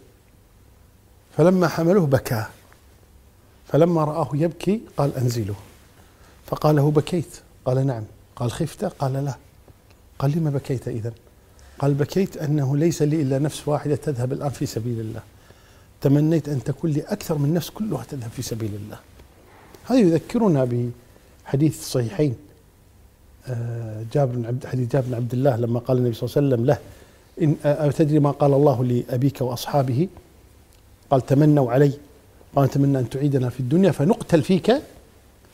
فلما 1.38 1.68
حملوه 1.68 2.06
بكى. 2.06 2.46
فلما 3.68 4.04
رآه 4.04 4.30
يبكي 4.34 4.82
قال 4.98 5.16
أنزلوه 5.16 5.56
فقال 6.46 6.76
له 6.76 6.92
بكيت؟ 6.92 7.40
قال 7.66 7.88
نعم. 7.88 8.04
قال 8.36 8.52
خفت؟ 8.52 8.86
قال 8.86 9.14
لا. 9.14 9.36
قال 10.20 10.32
لما 10.32 10.50
بكيت 10.50 10.88
إذا 10.88 11.14
قال 11.80 11.94
بكيت 11.94 12.38
أنه 12.38 12.78
ليس 12.78 13.02
لي 13.02 13.22
إلا 13.22 13.40
نفس 13.40 13.68
واحدة 13.68 13.96
تذهب 13.96 14.34
الآن 14.34 14.50
في 14.50 14.66
سبيل 14.66 15.00
الله. 15.00 15.22
تمنيت 16.02 16.50
أن 16.50 16.64
تكون 16.64 16.92
لي 16.92 17.02
أكثر 17.02 17.38
من 17.38 17.54
نفس 17.54 17.70
كلها 17.70 18.04
تذهب 18.04 18.30
في 18.30 18.42
سبيل 18.42 18.76
الله. 18.76 19.00
هذا 19.86 20.00
يذكرنا 20.00 20.92
بحديث 21.46 21.80
الصحيحين. 21.80 22.36
آه، 23.48 24.06
جابر 24.14 24.36
بن 24.36 24.46
عبد 24.46 24.66
حديث 24.66 24.92
جابر 24.92 25.08
بن 25.08 25.14
عبد 25.14 25.34
الله 25.34 25.56
لما 25.56 25.80
قال 25.80 25.98
النبي 25.98 26.14
صلى 26.14 26.30
الله 26.30 26.38
عليه 26.38 26.48
وسلم 26.48 26.66
له 26.66 26.78
إن 27.42 27.56
أتدري 27.66 28.20
ما 28.20 28.32
قال 28.32 28.54
الله 28.54 28.84
لأبيك 28.84 29.42
وأصحابه؟ 29.42 30.08
قال 31.10 31.26
تمنوا 31.26 31.72
علي. 31.72 31.92
قال 32.56 32.66
نتمنى 32.66 33.00
أن 33.00 33.10
تعيدنا 33.10 33.50
في 33.50 33.60
الدنيا 33.60 33.92
فنقتل 33.92 34.44
فيك 34.44 34.74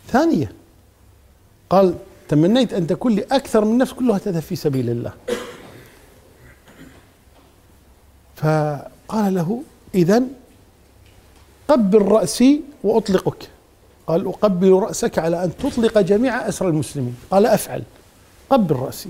ثانية. 0.07 0.51
قال 1.69 1.95
تمنيت 2.29 2.73
أن 2.73 2.87
تكون 2.87 3.15
لي 3.15 3.25
أكثر 3.31 3.65
من 3.65 3.77
نفس 3.77 3.93
كلها 3.93 4.17
تذهب 4.17 4.41
في 4.41 4.55
سبيل 4.55 4.89
الله. 4.89 5.13
فقال 8.35 9.33
له 9.33 9.61
إذا 9.95 10.23
قبل 11.67 12.01
رأسي 12.01 12.61
وأطلقك. 12.83 13.49
قال 14.11 14.27
أقبل 14.27 14.71
رأسك 14.71 15.19
على 15.19 15.43
أن 15.43 15.57
تطلق 15.57 15.99
جميع 15.99 16.47
أسر 16.47 16.67
المسلمين. 16.67 17.15
قال 17.31 17.45
أفعل. 17.45 17.83
قبل 18.49 18.75
رأسي. 18.75 19.09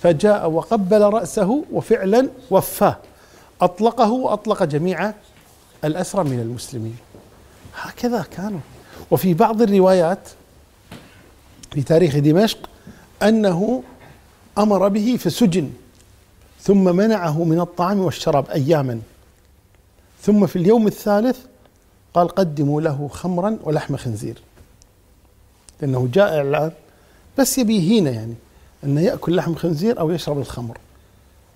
فجاء 0.00 0.50
وقبل 0.50 1.00
رأسه 1.00 1.64
وفعلا 1.72 2.28
وفاه. 2.50 2.96
أطلقه 3.60 4.10
وأطلق 4.12 4.62
جميع 4.62 5.12
الأسرى 5.84 6.24
من 6.24 6.40
المسلمين. 6.40 6.96
هكذا 7.76 8.24
كانوا. 8.36 8.60
وفي 9.10 9.34
بعض 9.34 9.62
الروايات 9.62 10.28
في 11.72 11.82
تاريخ 11.82 12.16
دمشق 12.16 12.58
أنه 13.22 13.82
أمر 14.58 14.88
به 14.88 15.16
فسجن 15.20 15.70
ثم 16.60 16.96
منعه 16.96 17.44
من 17.44 17.60
الطعام 17.60 18.00
والشراب 18.00 18.50
أياما. 18.50 19.00
ثم 20.22 20.46
في 20.46 20.56
اليوم 20.56 20.86
الثالث 20.86 21.38
قال 22.14 22.28
قدموا 22.28 22.80
له 22.80 23.08
خمرا 23.08 23.58
ولحم 23.62 23.96
خنزير. 23.96 24.38
لأنه 25.80 26.08
جائع 26.12 26.42
الآن 26.42 26.72
بس 27.38 27.58
يبي 27.58 28.00
هنا 28.00 28.10
يعني 28.10 28.34
أنه 28.84 29.00
يأكل 29.00 29.36
لحم 29.36 29.54
خنزير 29.54 30.00
أو 30.00 30.10
يشرب 30.10 30.38
الخمر. 30.38 30.78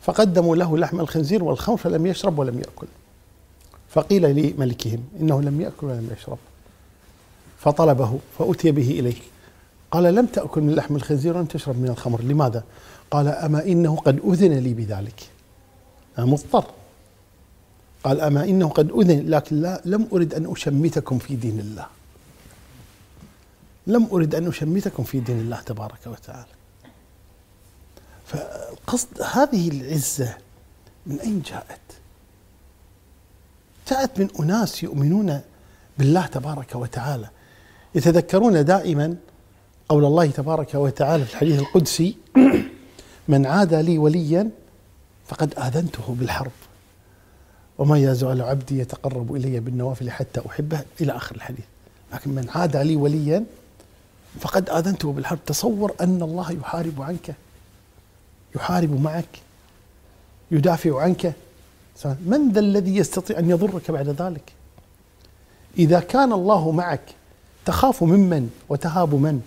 فقدموا 0.03 0.57
له 0.57 0.79
لحم 0.79 1.01
الخنزير 1.01 1.44
والخمر 1.44 1.77
فلم 1.77 2.07
يشرب 2.07 2.38
ولم 2.38 2.59
يأكل. 2.59 2.87
فقيل 3.88 4.23
لملكهم 4.23 5.05
إنه 5.21 5.42
لم 5.42 5.61
يأكل 5.61 5.87
ولم 5.87 6.11
يشرب. 6.18 6.38
فطلبه 7.59 8.18
فأتي 8.38 8.71
به 8.71 8.90
إليه. 8.90 9.21
قال 9.90 10.14
لم 10.14 10.27
تأكل 10.27 10.61
من 10.61 10.75
لحم 10.75 10.97
الخنزير 10.97 11.37
ولم 11.37 11.47
تشرب 11.47 11.79
من 11.79 11.88
الخمر. 11.88 12.23
لماذا؟ 12.23 12.64
قال 13.11 13.29
أما 13.29 13.64
إنه 13.64 13.97
قد 13.97 14.21
أذن 14.25 14.53
لي 14.53 14.75
بذلك. 14.75 15.29
أنا 16.18 16.27
مضطر. 16.27 16.64
قال 18.09 18.21
أما 18.21 18.44
إنه 18.44 18.68
قد 18.68 18.90
أذن 18.90 19.31
لكن 19.31 19.61
لا 19.61 19.83
لم 19.85 20.09
أرد 20.12 20.35
أن 20.35 20.53
أشمتكم 20.53 21.18
في 21.18 21.37
دين 21.37 21.61
الله. 21.61 21.87
لم 23.87 24.09
أرد 24.12 24.35
أن 24.35 24.49
أشمتكم 24.49 25.03
في 25.05 25.21
دين 25.21 25.40
الله 25.40 25.61
تبارك 25.61 26.07
وتعالى. 26.07 26.55
فالقصد 28.27 29.23
هذه 29.23 29.68
العزة 29.68 30.37
من 31.07 31.21
أين 31.21 31.42
جاءت؟ 31.42 31.81
جاءت 33.90 34.21
من 34.21 34.29
أناس 34.40 34.83
يؤمنون 34.83 35.40
بالله 35.99 36.27
تبارك 36.27 36.75
وتعالى 36.75 37.29
يتذكرون 37.94 38.64
دائما 38.64 39.16
قول 39.88 40.05
الله 40.05 40.27
تبارك 40.27 40.75
وتعالى 40.75 41.25
في 41.25 41.33
الحديث 41.33 41.59
القدسي 41.61 42.16
من 43.29 43.47
عاد 43.47 43.75
لي 43.75 43.99
وليا 43.99 44.51
فقد 45.27 45.55
آذنته 45.59 46.14
بالحرب. 46.18 46.51
وما 47.78 47.98
يزال 47.98 48.42
عبدي 48.42 48.78
يتقرب 48.78 49.34
إلي 49.34 49.60
بالنوافل 49.60 50.10
حتى 50.10 50.40
أحبه 50.48 50.80
إلى 51.00 51.16
آخر 51.16 51.36
الحديث. 51.36 51.64
لكن 52.12 52.30
من 52.30 52.48
عاد 52.54 52.76
لي 52.76 52.96
وليا 52.96 53.44
فقد 54.40 54.70
آذنته 54.70 55.12
بالحرب. 55.12 55.38
تصور 55.46 55.94
أن 56.00 56.22
الله 56.22 56.52
يحارب 56.52 57.02
عنك 57.02 57.34
يحارب 58.56 59.00
معك 59.00 59.38
يدافع 60.50 61.02
عنك. 61.02 61.32
من 62.04 62.52
ذا 62.52 62.60
الذي 62.60 62.96
يستطيع 62.96 63.38
أن 63.38 63.50
يضرك 63.50 63.90
بعد 63.90 64.08
ذلك؟ 64.08 64.52
إذا 65.78 66.00
كان 66.00 66.32
الله 66.32 66.70
معك 66.70 67.00
تخاف 67.64 68.02
ممن 68.02 68.50
وتهاب 68.68 69.14
من؟ 69.14 69.40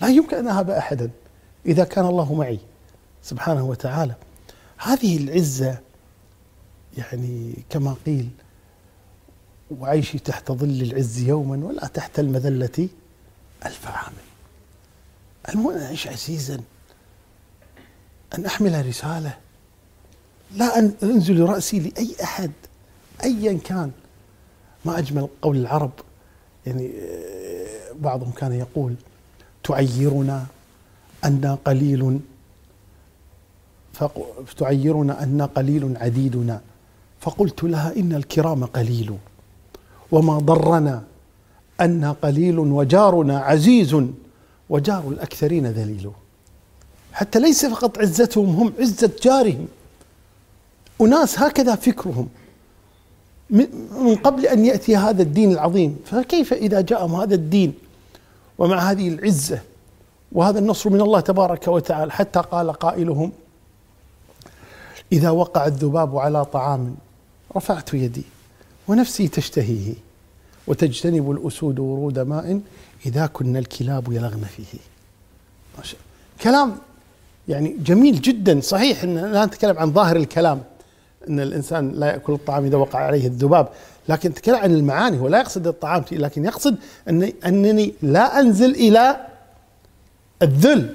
لا 0.00 0.08
يمكن 0.08 0.36
أن 0.36 0.48
أهاب 0.48 0.70
أحدا 0.70 1.10
إذا 1.66 1.84
كان 1.84 2.06
الله 2.06 2.34
معي 2.34 2.58
سبحانه 3.22 3.64
وتعالى. 3.64 4.14
هذه 4.78 5.16
العزة 5.16 5.78
يعني 7.00 7.54
كما 7.70 7.96
قيل 8.06 8.28
وعيشي 9.78 10.18
تحت 10.18 10.52
ظل 10.52 10.82
العز 10.82 11.18
يوما 11.18 11.66
ولا 11.66 11.86
تحت 11.86 12.18
المذلة 12.18 12.88
ألف 13.66 13.86
عام. 13.88 14.12
المهم 15.48 15.74
أن 15.74 15.82
أعيش 15.82 16.06
عزيزا. 16.06 16.60
أن 18.38 18.46
أحمل 18.46 18.86
رسالة. 18.86 19.36
لا 20.56 20.78
أن 20.78 20.94
أنزل 21.02 21.40
رأسي 21.40 21.80
لأي 21.80 22.16
أحد 22.22 22.50
أيا 23.24 23.58
كان. 23.64 23.90
ما 24.84 24.98
أجمل 24.98 25.28
قول 25.42 25.56
العرب. 25.56 25.92
يعني 26.66 26.90
آه، 27.00 27.92
بعضهم 28.00 28.30
كان 28.30 28.52
يقول 28.52 28.94
تعيرنا 29.64 30.46
أنا 31.24 31.54
قليل 31.64 32.20
فتعيرنا 34.46 35.22
أنا 35.22 35.46
قليل 35.46 35.96
عديدنا. 35.96 36.60
فقلت 37.20 37.64
لها 37.64 37.96
إن 37.96 38.12
الكرام 38.12 38.64
قليل 38.64 39.16
وما 40.12 40.38
ضرنا 40.38 41.02
أنا 41.80 42.12
قليل 42.12 42.58
وجارنا 42.58 43.38
عزيز 43.38 43.96
وجار 44.70 45.08
الأكثرين 45.08 45.66
ذليل. 45.66 46.10
حتى 47.12 47.38
ليس 47.38 47.66
فقط 47.66 47.98
عزتهم 47.98 48.56
هم 48.56 48.72
عزة 48.78 49.10
جارهم. 49.22 49.68
أناس 51.00 51.38
هكذا 51.38 51.74
فكرهم. 51.74 52.28
من 53.50 54.16
قبل 54.24 54.46
أن 54.46 54.64
يأتي 54.64 54.96
هذا 54.96 55.22
الدين 55.22 55.52
العظيم 55.52 55.96
فكيف 56.04 56.52
إذا 56.52 56.80
جاءهم 56.80 57.14
هذا 57.14 57.34
الدين 57.34 57.74
ومع 58.58 58.78
هذه 58.78 59.08
العزة 59.08 59.60
وهذا 60.32 60.58
النصر 60.58 60.90
من 60.90 61.00
الله 61.00 61.20
تبارك 61.20 61.68
وتعالى؟ 61.68 62.12
حتى 62.12 62.40
قال 62.40 62.72
قائلهم 62.72 63.32
إذا 65.12 65.30
وقع 65.30 65.66
الذباب 65.66 66.16
على 66.16 66.44
طعام 66.44 66.94
رفعت 67.56 67.94
يدي 67.94 68.22
ونفسي 68.88 69.28
تشتهيه 69.28 69.94
وتجتنب 70.66 71.30
الأسود 71.30 71.78
ورود 71.78 72.18
ماء 72.18 72.60
إذا 73.06 73.26
كنا 73.26 73.58
الكلاب 73.58 74.12
يلغن 74.12 74.44
فيه. 74.56 74.78
كلام 76.42 76.76
يعني 77.48 77.76
جميل 77.84 78.20
جدا. 78.20 78.60
صحيح 78.60 79.02
إن 79.02 79.18
لا 79.18 79.44
نتكلم 79.44 79.78
عن 79.78 79.92
ظاهر 79.92 80.16
الكلام 80.16 80.62
إن 81.28 81.40
الإنسان 81.40 81.92
لا 81.92 82.06
يأكل 82.06 82.32
الطعام 82.32 82.64
إذا 82.64 82.76
وقع 82.76 82.98
عليه 82.98 83.26
الذباب 83.26 83.68
لكن 84.08 84.30
نتكلم 84.30 84.56
عن 84.56 84.74
المعاني. 84.74 85.18
هو 85.18 85.28
لا 85.28 85.38
يقصد 85.38 85.66
الطعام 85.66 86.04
لكن 86.12 86.44
يقصد 86.44 86.76
أني, 87.08 87.34
أنني 87.46 87.94
لا 88.02 88.40
أنزل 88.40 88.70
إلى 88.70 89.26
الذل. 90.42 90.94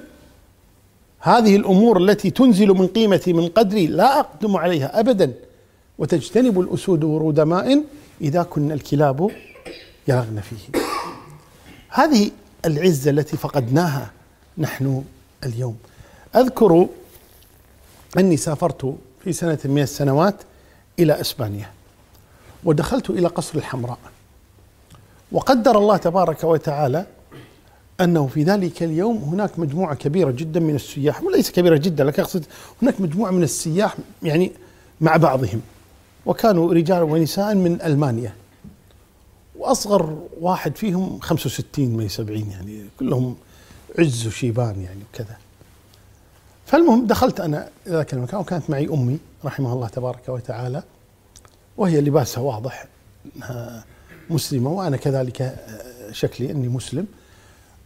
هذه 1.20 1.56
الأمور 1.56 1.98
التي 1.98 2.30
تنزل 2.30 2.68
من 2.68 2.88
قيمتي 2.88 3.34
من 3.34 3.48
قدري 3.48 3.88
لا 3.88 4.20
أقدم 4.20 4.58
عليها 4.58 5.00
ابدا. 5.00 5.34
وتجتنب 5.97 6.60
الأسود 6.60 7.03
ورود 7.03 7.39
ماء 7.39 7.84
إذا 8.21 8.43
كنا 8.43 8.73
الكلاب 8.73 9.31
يرغن 10.08 10.41
فيه. 10.41 10.79
هذه 11.89 12.31
العزة 12.65 13.12
التي 13.12 13.38
فقدناها 13.38 14.12
نحن 14.58 15.03
اليوم. 15.45 15.77
أذكر 16.36 16.88
أني 18.17 18.38
سافرت 18.38 18.95
في 19.23 19.34
سنة 19.34 19.60
من 19.65 19.81
السنوات 19.81 20.36
إلى 20.99 21.21
إسبانيا 21.21 21.69
ودخلت 22.63 23.10
إلى 23.10 23.27
قصر 23.27 23.58
الحمراء. 23.58 23.99
وقدر 25.31 25.77
الله 25.77 25.97
تبارك 25.97 26.43
وتعالى 26.43 27.05
أنه 28.01 28.27
في 28.27 28.43
ذلك 28.43 28.84
اليوم 28.84 29.17
هناك 29.17 29.60
مجموعة 29.60 29.95
كبيرة 29.95 30.31
جدا 30.31 30.60
من 30.60 30.75
السياح 30.75 31.23
وليس 31.23 31.51
كبيرة 31.51 31.77
جدا 31.77 32.03
لكن 32.03 32.21
أقصد 32.21 32.45
هناك 32.81 33.01
مجموعة 33.01 33.31
من 33.31 33.43
السياح 33.43 33.95
يعني 34.23 34.51
مع 35.01 35.17
بعضهم. 35.17 35.62
وكانوا 36.26 36.74
رجال 36.74 37.04
ونساء 37.04 37.56
من 37.56 37.82
ألمانيا. 37.82 38.34
وأصغر 39.56 40.18
واحد 40.42 40.76
فيهم 40.76 41.20
65 41.20 41.98
ما 41.98 42.08
70 42.08 42.50
يعني 42.52 42.86
كلهم 43.00 43.36
عز 44.00 44.28
وشيبان 44.28 44.82
يعني 44.82 45.00
وكذا. 45.14 45.38
فالمهم 46.66 47.08
دخلت 47.08 47.40
أنا 47.40 47.70
ذاك 47.88 48.14
المكان 48.14 48.40
وكانت 48.40 48.70
معي 48.70 48.88
أمي 48.88 49.20
رحمها 49.46 49.74
الله 49.74 49.88
تبارك 49.88 50.30
وتعالى 50.30 50.84
وهي 51.78 52.02
لباسها 52.02 52.42
واضح 52.42 52.86
إنها 53.36 53.84
مسلمة 54.30 54.72
وأنا 54.72 54.98
كذلك 54.98 55.66
شكلي 56.12 56.52
إني 56.52 56.68
مسلم. 56.68 57.08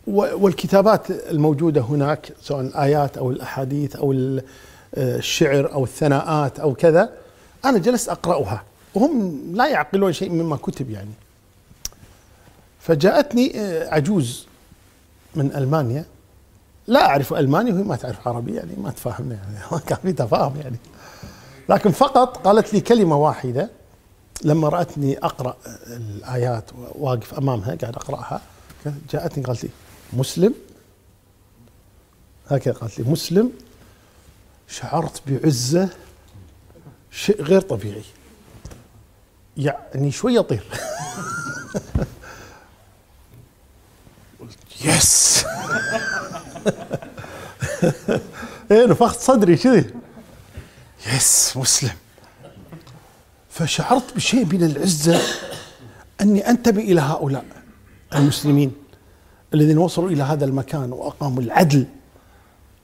والكتابات 0.08 1.12
الموجودة 1.12 1.82
هناك 1.82 2.34
سواء 2.42 2.62
الآيات 2.62 3.18
أو 3.18 3.32
الأحاديث 3.32 3.96
أو 3.96 4.16
الشعر 4.98 5.74
أو 5.74 5.84
الثناءات 5.84 6.60
أو 6.60 6.74
كذا 6.74 7.14
أنا 7.66 7.78
جلست 7.78 8.10
أقرأها 8.10 8.64
وهم 8.96 9.42
لا 9.54 9.68
يعقلون 9.68 10.14
شيء 10.14 10.30
مما 10.30 10.56
كتب 10.56 10.90
يعني. 10.90 11.12
فجاءتني 12.80 13.60
عجوز 13.88 14.48
من 15.36 15.56
ألمانيا. 15.56 16.06
لا 16.88 17.06
أعرف 17.06 17.34
ألماني 17.34 17.72
وهي 17.72 17.84
ما 17.84 17.96
تعرف 17.96 18.28
عربي 18.28 18.56
يعني 18.56 18.72
ما 18.78 18.92
تفاهمنا 18.92 19.36
يعني 19.36 19.58
ما 19.72 19.80
كان 19.80 19.98
في 20.02 20.14
تفاهم 20.14 20.58
يعني. 20.62 20.78
لكن 21.70 21.92
فقط 21.92 22.38
قالت 22.38 22.74
لي 22.74 22.82
كلمة 22.82 23.16
واحدة. 23.16 23.70
لما 24.44 24.70
رأتني 24.70 25.18
أقرأ 25.18 25.58
الآيات 25.88 26.70
واقف 26.96 27.34
أمامها 27.34 27.76
قاعد 27.76 27.96
أقرأها 27.96 28.42
جاءتني 29.12 29.44
قالت 29.44 29.64
لي 29.64 29.70
مسلم؟ 30.14 30.54
هكذا 32.48 32.74
قالت 32.74 33.00
لي 33.00 33.12
مسلم 33.12 33.52
شعرت 34.68 35.22
بعزة 35.28 35.90
شيء 37.12 37.42
غير 37.42 37.62
طبيعي. 37.62 38.04
يعني 39.58 40.12
شوي 40.12 40.36
يطير 40.36 40.64
قلت 44.40 44.58
يس. 44.86 45.46
إيه 48.72 48.86
نفخت 48.86 49.20
صدري 49.20 49.58
كذي. 49.58 49.86
يس 51.16 51.58
مسلم. 51.58 51.96
فشعرت 53.50 54.16
بشيء 54.16 54.46
من 54.46 54.64
العزة 54.64 55.22
أني 56.22 56.50
أنتمي 56.50 56.84
إلى 56.84 57.02
هؤلاء 57.02 57.46
المسلمين 58.16 58.74
الذين 59.54 59.78
وصلوا 59.78 60.10
إلى 60.10 60.24
هذا 60.24 60.46
المكان 60.46 60.94
وأقاموا 60.94 61.42
العدل 61.44 61.86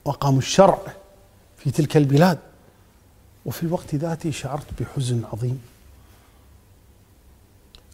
وأقاموا 0.05 0.39
الشرع 0.39 0.79
في 1.57 1.71
تلك 1.71 1.97
البلاد. 1.97 2.39
وفي 3.45 3.63
الوقت 3.63 3.95
ذاته 3.95 4.31
شعرت 4.31 4.81
بحزن 4.81 5.25
عظيم 5.33 5.61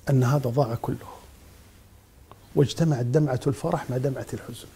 أن 0.10 0.24
هذا 0.24 0.50
ضاع 0.50 0.76
كله 0.76 1.08
واجتمعت 2.56 3.06
دمعه 3.06 3.40
الفرح 3.48 3.90
مع 3.90 3.98
دمعة 3.98 4.26
الحزن 4.34 4.68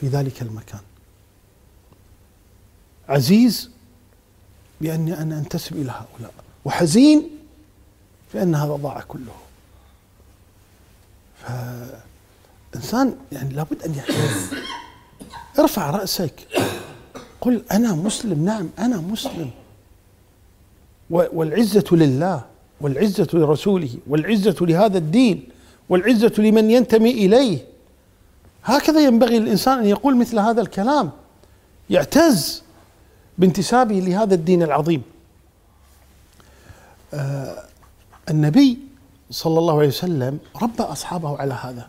في 0.00 0.08
ذلك 0.08 0.42
المكان. 0.42 0.80
عزيز 3.08 3.70
باني 4.80 5.18
أنا 5.18 5.38
انتسب 5.38 5.76
إلى 5.76 5.90
هؤلاء 5.90 6.34
وحزين 6.64 7.30
بأن 8.34 8.54
هذا 8.54 8.72
ضاع 8.76 9.00
كله. 9.00 9.34
فإنسان 12.72 13.18
يعني 13.32 13.54
لابد 13.54 13.82
أن 13.82 13.94
يعتز 13.94 14.54
ارفع 15.58 15.90
رأسك. 15.90 16.48
قل 17.44 17.62
أنا 17.72 17.92
مسلم. 17.92 18.44
نعم 18.44 18.68
أنا 18.78 18.96
مسلم. 18.96 19.50
والعزة 21.10 21.84
لله 21.92 22.44
والعزة 22.80 23.28
لرسوله 23.32 23.90
والعزة 24.06 24.56
لهذا 24.60 24.98
الدين 24.98 25.48
والعزة 25.88 26.32
لمن 26.38 26.70
ينتمي 26.70 27.10
إليه. 27.10 27.58
هكذا 28.64 29.00
ينبغي 29.00 29.38
للإنسان 29.38 29.78
أن 29.78 29.86
يقول 29.86 30.16
مثل 30.16 30.38
هذا 30.38 30.60
الكلام. 30.60 31.10
يعتز 31.90 32.62
بانتسابه 33.38 33.94
لهذا 33.94 34.34
الدين 34.34 34.62
العظيم. 34.62 35.02
آه 37.14 37.64
النبي 38.30 38.78
صلى 39.30 39.58
الله 39.58 39.78
عليه 39.78 39.88
وسلم 39.88 40.38
ربى 40.62 40.82
أصحابه 40.82 41.38
على 41.38 41.54
هذا 41.54 41.88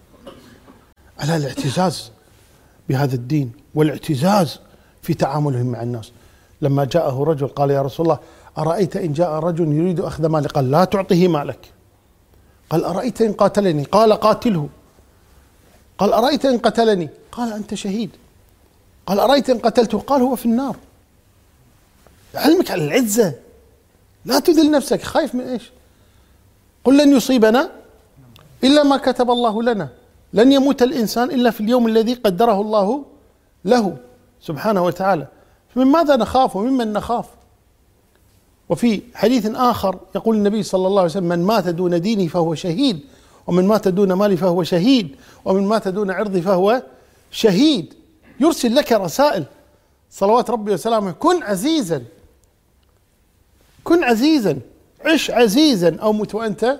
على 1.19 1.35
الاعتزاز 1.37 2.11
بهذا 2.89 3.15
الدين 3.15 3.51
والاعتزاز 3.75 4.59
في 5.05 5.13
تعاملهم 5.13 5.65
مع 5.65 5.81
الناس. 5.81 6.11
لما 6.61 6.85
جاءه 6.85 7.23
رجل 7.23 7.47
قال 7.47 7.71
يا 7.71 7.81
رسول 7.81 8.05
الله 8.05 8.19
أرأيت 8.57 8.97
إن 8.97 9.13
جاء 9.13 9.29
رجل 9.29 9.73
يريد 9.73 9.99
أخذ 9.99 10.25
مالي؟ 10.25 10.47
قال 10.47 10.71
لا 10.71 10.85
تعطه 10.85 11.27
مالك. 11.27 11.59
قال 12.69 12.83
أرأيت 12.83 13.21
إن 13.21 13.33
قاتلني؟ 13.33 13.83
قال 13.83 14.13
قاتله. 14.13 14.69
قال 15.97 16.13
أرأيت 16.13 16.45
إن 16.45 16.57
قتلني؟ 16.57 17.09
قال 17.31 17.53
أنت 17.53 17.73
شهيد. 17.73 18.09
قال 19.05 19.19
أرأيت 19.19 19.49
إن 19.49 19.59
قتلته؟ 19.59 19.99
قال 19.99 20.21
هو 20.21 20.35
في 20.35 20.45
النار. 20.45 20.75
علمك 22.35 22.71
على 22.71 22.83
العزة. 22.85 23.33
لا 24.25 24.39
تذل 24.39 24.71
نفسك. 24.71 25.01
خايف 25.01 25.35
من 25.35 25.41
إيش؟ 25.41 25.71
قل 26.83 26.97
لن 26.97 27.15
يصيبنا 27.17 27.69
إلا 28.63 28.83
ما 28.83 28.97
كتب 28.97 29.31
الله 29.31 29.63
لنا. 29.63 29.89
لن 30.33 30.51
يموت 30.51 30.81
الإنسان 30.81 31.31
إلا 31.31 31.51
في 31.51 31.61
اليوم 31.61 31.87
الذي 31.87 32.13
قدره 32.13 32.61
الله 32.61 33.05
له. 33.65 33.97
سبحانه 34.47 34.83
وتعالى. 34.83 35.27
فمن 35.69 35.85
ماذا 35.85 36.15
نخاف 36.15 36.55
وممن 36.55 36.93
نخاف؟ 36.93 37.25
وفي 38.69 39.01
حديث 39.13 39.45
آخر 39.55 39.99
يقول 40.15 40.35
النبي 40.35 40.63
صلى 40.63 40.87
الله 40.87 41.01
عليه 41.01 41.11
وسلم 41.11 41.29
من 41.29 41.43
مات 41.43 41.67
دون 41.67 42.01
دينه 42.01 42.27
فهو 42.27 42.55
شهيد 42.55 42.99
ومن 43.47 43.67
مات 43.67 43.87
دون 43.87 44.13
مالي 44.13 44.37
فهو 44.37 44.63
شهيد 44.63 45.15
ومن 45.45 45.67
مات 45.67 45.87
دون 45.87 46.11
عرضي 46.11 46.41
فهو 46.41 46.83
شهيد. 47.31 47.93
يرسل 48.39 48.75
لك 48.75 48.91
رسائل. 48.91 49.45
صلوات 50.09 50.49
ربي 50.49 50.73
وسلامه 50.73 51.11
كن 51.11 51.43
عزيزا 51.43 52.03
كن 53.83 54.03
عزيزا 54.03 54.59
عش 55.05 55.31
عزيزا 55.31 55.97
أو 56.01 56.13
مت 56.13 56.35
وأنت 56.35 56.79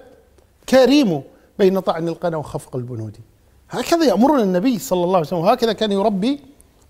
كريم 0.70 1.22
بين 1.60 1.80
طعن 1.80 2.08
القنا 2.08 2.38
وخفق 2.38 2.76
البنود. 2.76 3.18
هكذا 3.70 4.06
يأمرنا 4.06 4.44
النبي 4.44 4.80
صلى 4.80 5.04
الله 5.04 5.16
عليه 5.16 5.28
وسلم 5.28 5.40
وهكذا 5.40 5.74
كان 5.74 5.92
يربي 5.92 6.40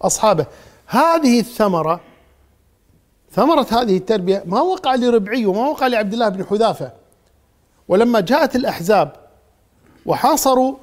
أصحابه. 0.01 0.45
هذه 0.87 1.39
الثمرة 1.39 2.01
ثمرة 3.31 3.67
هذه 3.71 3.97
التربية 3.97 4.43
ما 4.45 4.61
وقع 4.61 4.95
لربعي 4.95 5.45
وما 5.45 5.67
وقع 5.67 5.87
لعبد 5.87 6.13
الله 6.13 6.29
بن 6.29 6.45
حذافة. 6.45 6.91
ولما 7.87 8.19
جاءت 8.19 8.55
الأحزاب 8.55 9.15
وحاصروا 10.05 10.75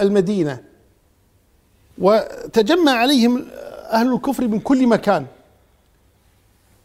المدينة 0.00 0.62
وتجمع 1.98 2.92
عليهم 2.92 3.46
أهل 3.92 4.12
الكفر 4.12 4.48
من 4.48 4.60
كل 4.60 4.86
مكان 4.86 5.26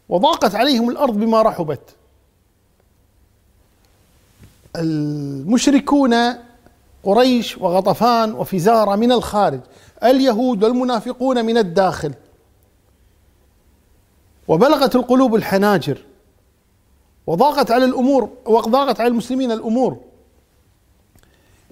وضاقت 0.08 0.54
عليهم 0.54 0.90
الأرض 0.90 1.14
بما 1.14 1.42
رحبت. 1.42 1.94
المشركون 4.76 6.14
قريش 7.04 7.58
وغطفان 7.58 8.32
وفزارة 8.32 8.96
من 8.96 9.12
الخارج. 9.12 9.60
اليهود 10.04 10.64
والمنافقون 10.64 11.44
من 11.44 11.58
الداخل. 11.58 12.14
وبلغت 14.48 14.96
القلوب 14.96 15.34
الحناجر 15.34 15.98
وضاقت 17.26 17.70
على 17.70 17.84
الأمور 17.84 18.30
وضاقت 18.46 19.00
على 19.00 19.08
المسلمين 19.08 19.52
الأمور. 19.52 20.00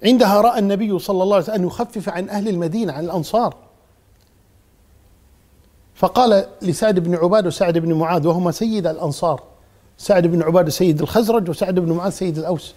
عندها 0.03 0.41
رأى 0.41 0.59
النبي 0.59 0.99
صلى 0.99 1.23
الله 1.23 1.35
عليه 1.35 1.43
وسلم 1.43 1.55
أن 1.55 1.67
يخفف 1.67 2.09
عن 2.09 2.29
أهل 2.29 2.47
المدينة 2.47 2.93
عن 2.93 3.05
الأنصار. 3.05 3.55
فقال 5.95 6.45
لسعد 6.61 6.99
بن 6.99 7.15
عباده 7.15 7.47
وسعد 7.47 7.77
بن 7.77 7.93
معاذ 7.93 8.27
وهما 8.27 8.51
سيد 8.51 8.87
الأنصار 8.87 9.43
سعد 9.97 10.27
بن 10.27 10.41
عباده 10.43 10.69
سيد 10.69 11.01
الخزرج 11.01 11.49
وسعد 11.49 11.79
بن 11.79 11.91
معاذ 11.91 12.11
سيد 12.11 12.37
الأوس. 12.37 12.73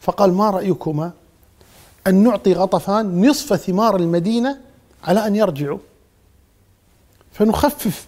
فقال 0.00 0.32
ما 0.32 0.50
رأيكما 0.50 1.12
أن 2.06 2.14
نعطي 2.14 2.52
غطفان 2.52 3.26
نصف 3.28 3.54
ثمار 3.54 3.96
المدينة 3.96 4.58
على 5.04 5.26
أن 5.26 5.36
يرجعوا. 5.36 5.78
فنخفف 7.32 8.06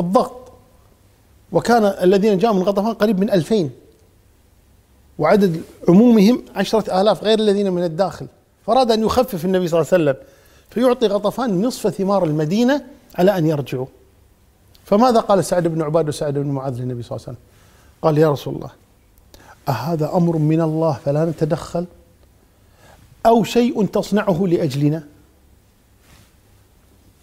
الضغط. 0.00 0.52
وكان 1.52 1.84
الذين 1.84 2.38
جاءوا 2.38 2.56
من 2.56 2.62
غطفان 2.62 2.94
قريب 2.94 3.20
من 3.20 3.30
ألفين. 3.30 3.70
وعدد 5.18 5.62
عمومهم 5.88 6.42
عشرة 6.56 7.00
آلاف 7.00 7.24
غير 7.24 7.38
الذين 7.38 7.72
من 7.72 7.84
الداخل. 7.84 8.26
فأراد 8.66 8.90
أن 8.90 9.02
يخفف 9.02 9.44
النبي 9.44 9.68
صلى 9.68 9.80
الله 9.80 9.92
عليه 9.92 10.04
وسلم. 10.04 10.26
فيعطي 10.70 11.06
غطفان 11.06 11.62
نصف 11.62 11.88
ثمار 11.88 12.24
المدينة 12.24 12.84
على 13.14 13.38
أن 13.38 13.46
يرجعوا. 13.46 13.86
فماذا 14.84 15.20
قال 15.20 15.44
سعد 15.44 15.68
بن 15.68 15.82
عباد 15.82 16.08
وسعد 16.08 16.34
بن 16.34 16.46
معاذ 16.46 16.80
للنبي 16.80 17.02
صلى 17.02 17.16
الله 17.16 17.26
عليه 17.26 17.38
وسلم؟ 17.38 17.46
قال 18.02 18.18
يا 18.18 18.30
رسول 18.30 18.54
الله 18.54 18.70
أهذا 19.68 20.16
أمر 20.16 20.38
من 20.38 20.60
الله 20.60 20.92
فلا 21.04 21.24
نتدخل؟ 21.24 21.86
أو 23.26 23.44
شيء 23.44 23.86
تصنعه 23.86 24.46
لأجلنا؟ 24.46 25.04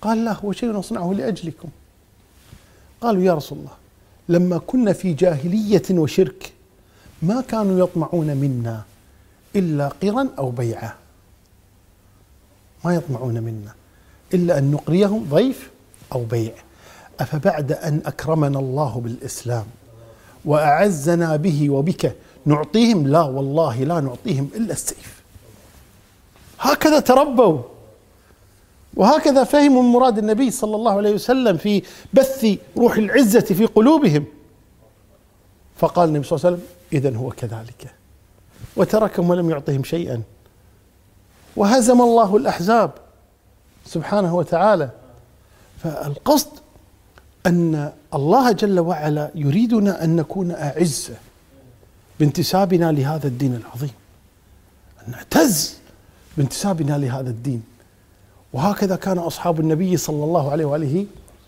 قال 0.01 0.25
لا 0.25 0.33
هو 0.33 0.51
شيء 0.51 0.71
نصنعه 0.71 1.13
لأجلكم. 1.13 1.69
قالوا 3.01 3.23
يا 3.23 3.33
رسول 3.33 3.57
الله 3.57 3.71
لما 4.29 4.57
كنا 4.57 4.93
في 4.93 5.13
جاهلية 5.13 5.83
وشرك 5.91 6.53
ما 7.21 7.41
كانوا 7.41 7.79
يطمعون 7.79 8.37
منا 8.37 8.83
إلا 9.55 9.87
قرا 9.87 10.27
أو 10.37 10.49
بيعا 10.49 10.93
ما 12.85 12.95
يطمعون 12.95 13.33
منا 13.33 13.73
إلا 14.33 14.57
أن 14.57 14.71
نقريهم 14.71 15.27
ضيف 15.29 15.69
أو 16.11 16.23
بيع. 16.23 16.53
أفبعد 17.19 17.71
أن 17.71 18.01
أكرمنا 18.05 18.59
الله 18.59 18.99
بالإسلام 18.99 19.65
وأعزنا 20.45 21.35
به 21.35 21.69
وبك؟ 21.69 22.15
نعطيهم؟ 22.45 23.07
لا 23.07 23.21
والله 23.21 23.83
لا 23.83 23.99
نعطيهم 23.99 24.49
إلا 24.55 24.73
السيف. 24.73 25.20
هكذا 26.61 26.99
تربوا. 26.99 27.61
وهكذا 28.95 29.43
فهموا 29.43 29.83
مراد 29.83 30.17
النبي 30.17 30.51
صلى 30.51 30.75
الله 30.75 30.97
عليه 30.97 31.13
وسلم 31.13 31.57
في 31.57 31.83
بث 32.13 32.57
روح 32.77 32.95
العزة 32.95 33.39
في 33.39 33.65
قلوبهم. 33.65 34.25
فقال 35.77 36.09
النبي 36.09 36.27
صلى 36.27 36.37
الله 36.37 36.47
عليه 36.47 36.57
وسلم 36.57 36.67
إذا 36.93 37.17
هو 37.17 37.29
كذلك. 37.29 37.95
وتركهم 38.75 39.29
ولم 39.29 39.49
يعطهم 39.49 39.83
شيئا. 39.83 40.21
وهزم 41.55 42.01
الله 42.01 42.37
الأحزاب 42.37 42.91
سبحانه 43.85 44.35
وتعالى. 44.35 44.89
فالقصد 45.83 46.49
أن 47.45 47.91
الله 48.13 48.51
جل 48.51 48.79
وعلا 48.79 49.31
يريدنا 49.35 50.03
أن 50.03 50.15
نكون 50.15 50.51
أعزة 50.51 51.13
بانتسابنا 52.19 52.91
لهذا 52.91 53.27
الدين 53.27 53.55
العظيم. 53.55 53.93
أن 55.07 55.11
نعتز 55.11 55.80
بانتسابنا 56.37 56.97
لهذا 56.97 57.29
الدين. 57.29 57.63
وهكذا 58.53 58.95
كان 58.95 59.17
أصحاب 59.17 59.59
النبي 59.59 59.97
صلى 59.97 60.23
الله 60.23 60.51
عليه 60.51 60.65
وآله 60.65 61.05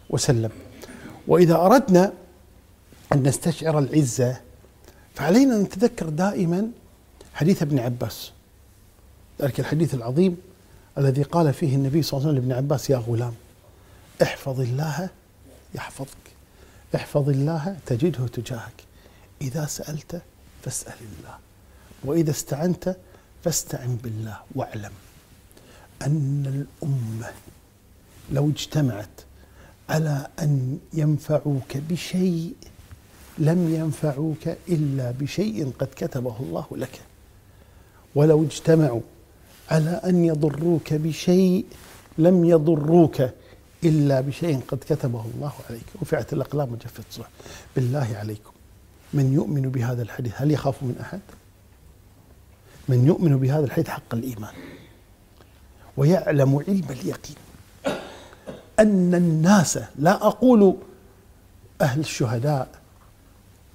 وسلم. 0.09 0.51
وإذا 1.27 1.55
أردنا 1.55 2.13
أن 3.13 3.23
نستشعر 3.23 3.79
العزة 3.79 4.37
فعلينا 5.15 5.55
أن 5.55 5.61
نتذكر 5.61 6.09
دائما 6.09 6.67
حديث 7.33 7.61
ابن 7.61 7.79
عباس. 7.79 8.31
ذلك 9.41 9.59
الحديث 9.59 9.93
العظيم 9.93 10.37
الذي 10.97 11.23
قال 11.23 11.53
فيه 11.53 11.75
النبي 11.75 12.01
صلى 12.01 12.17
الله 12.17 12.29
عليه 12.29 12.39
وسلم 12.39 12.49
لابن 12.49 12.63
عباس 12.65 12.89
يا 12.89 12.97
غلام 12.97 13.33
احفظ 14.21 14.59
الله 14.59 15.09
يحفظك 15.75 16.17
احفظ 16.95 17.29
الله 17.29 17.77
تجده 17.85 18.27
تجاهك 18.27 18.83
إذا 19.41 19.65
سألت 19.65 20.21
فاسأل 20.63 20.93
الله 20.93 21.37
وإذا 22.03 22.31
استعنت 22.31 22.97
فاستعن 23.43 23.97
بالله 24.03 24.37
واعلم 24.55 24.91
أن 26.01 26.65
الأمة 26.83 27.31
لو 28.31 28.49
اجتمعت 28.49 29.21
على 29.89 30.27
أن 30.39 30.79
ينفعوك 30.93 31.77
بشيء 31.77 32.53
لم 33.37 33.73
ينفعوك 33.75 34.47
إلا 34.69 35.11
بشيء 35.11 35.71
قد 35.79 35.87
كتبه 35.95 36.35
الله 36.39 36.65
لك. 36.71 37.01
ولو 38.15 38.43
اجتمعوا 38.43 39.01
على 39.71 39.89
أن 39.89 40.25
يضروك 40.25 40.93
بشيء 40.93 41.65
لم 42.17 42.45
يضروك 42.45 43.21
إلا 43.83 44.21
بشيء 44.21 44.59
قد 44.67 44.77
كتبه 44.77 45.25
الله 45.35 45.53
عليك. 45.69 45.85
رفعت 46.01 46.33
الأقلام 46.33 46.73
وجفت 46.73 47.03
الصحف 47.09 47.31
بالله 47.75 48.15
عليكم. 48.15 48.51
من 49.13 49.33
يؤمن 49.33 49.61
بهذا 49.61 50.01
الحديث؟ 50.01 50.33
هل 50.35 50.51
يخاف 50.51 50.83
من 50.83 50.95
أحد؟ 51.01 51.19
من 52.89 53.07
يؤمن 53.07 53.37
بهذا 53.37 53.65
الحديث 53.65 53.89
حق 53.89 54.13
الإيمان 54.13 54.53
ويعلم 55.97 56.63
علم 56.67 56.85
اليقين. 56.89 57.35
أن 58.79 59.15
الناس 59.15 59.79
لا 59.99 60.27
أقول 60.27 60.75
أهل 61.81 61.99
الشهداء 61.99 62.67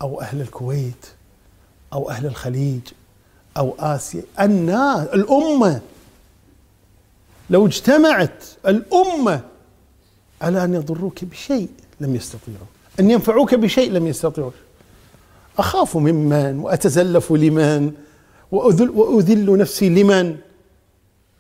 أو 0.03 0.21
أهل 0.21 0.41
الكويت 0.41 1.07
أو 1.93 2.11
أهل 2.11 2.27
الخليج 2.27 2.81
أو 3.57 3.75
آسيا 3.79 4.23
الناس 4.41 5.09
الأمة 5.09 5.81
لو 7.51 7.67
اجتمعت 7.67 8.45
الأمة 8.67 9.41
على 10.43 10.65
أن 10.65 10.75
يضروك 10.75 11.25
بشيء 11.25 11.69
لم 12.01 12.15
يستطيعوا 12.17 12.67
أن 13.01 13.11
ينفعوك 13.11 13.55
بشيء 13.55 13.93
لم 13.93 14.07
يستطيعوا 14.07 14.51
أخاف 15.59 15.97
ممن 15.97 16.59
وأتزلف 16.59 17.33
لمن؟ 17.33 17.93
وأذل, 18.53 18.91
وأذل 18.91 19.59
نفسي 19.59 19.89
لمن؟ 19.89 20.39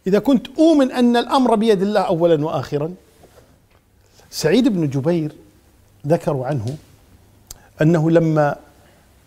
إذا 0.07 0.18
كنت 0.18 0.47
أؤمن 0.59 0.92
أن 0.92 1.16
الأمر 1.16 1.55
بيد 1.55 1.83
الله 1.83 2.01
أولا 2.01 2.44
وآخرا. 2.44 2.94
سعيد 4.31 4.68
بن 4.68 4.88
جبير 4.90 5.33
ذكروا 6.07 6.47
عنه 6.47 6.77
أنه 7.83 8.11
لما 8.11 8.57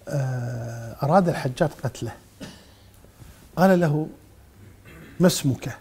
آه، 0.08 0.96
أراد 1.04 1.30
الحجاج 1.30 1.70
قتله 1.84 2.12
قال 3.56 3.80
له 3.80 4.08
ما 5.20 5.28
اسمك؟ 5.28 5.78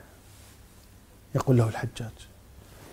يقول 1.35 1.57
له 1.57 1.69
الحجاج. 1.69 2.13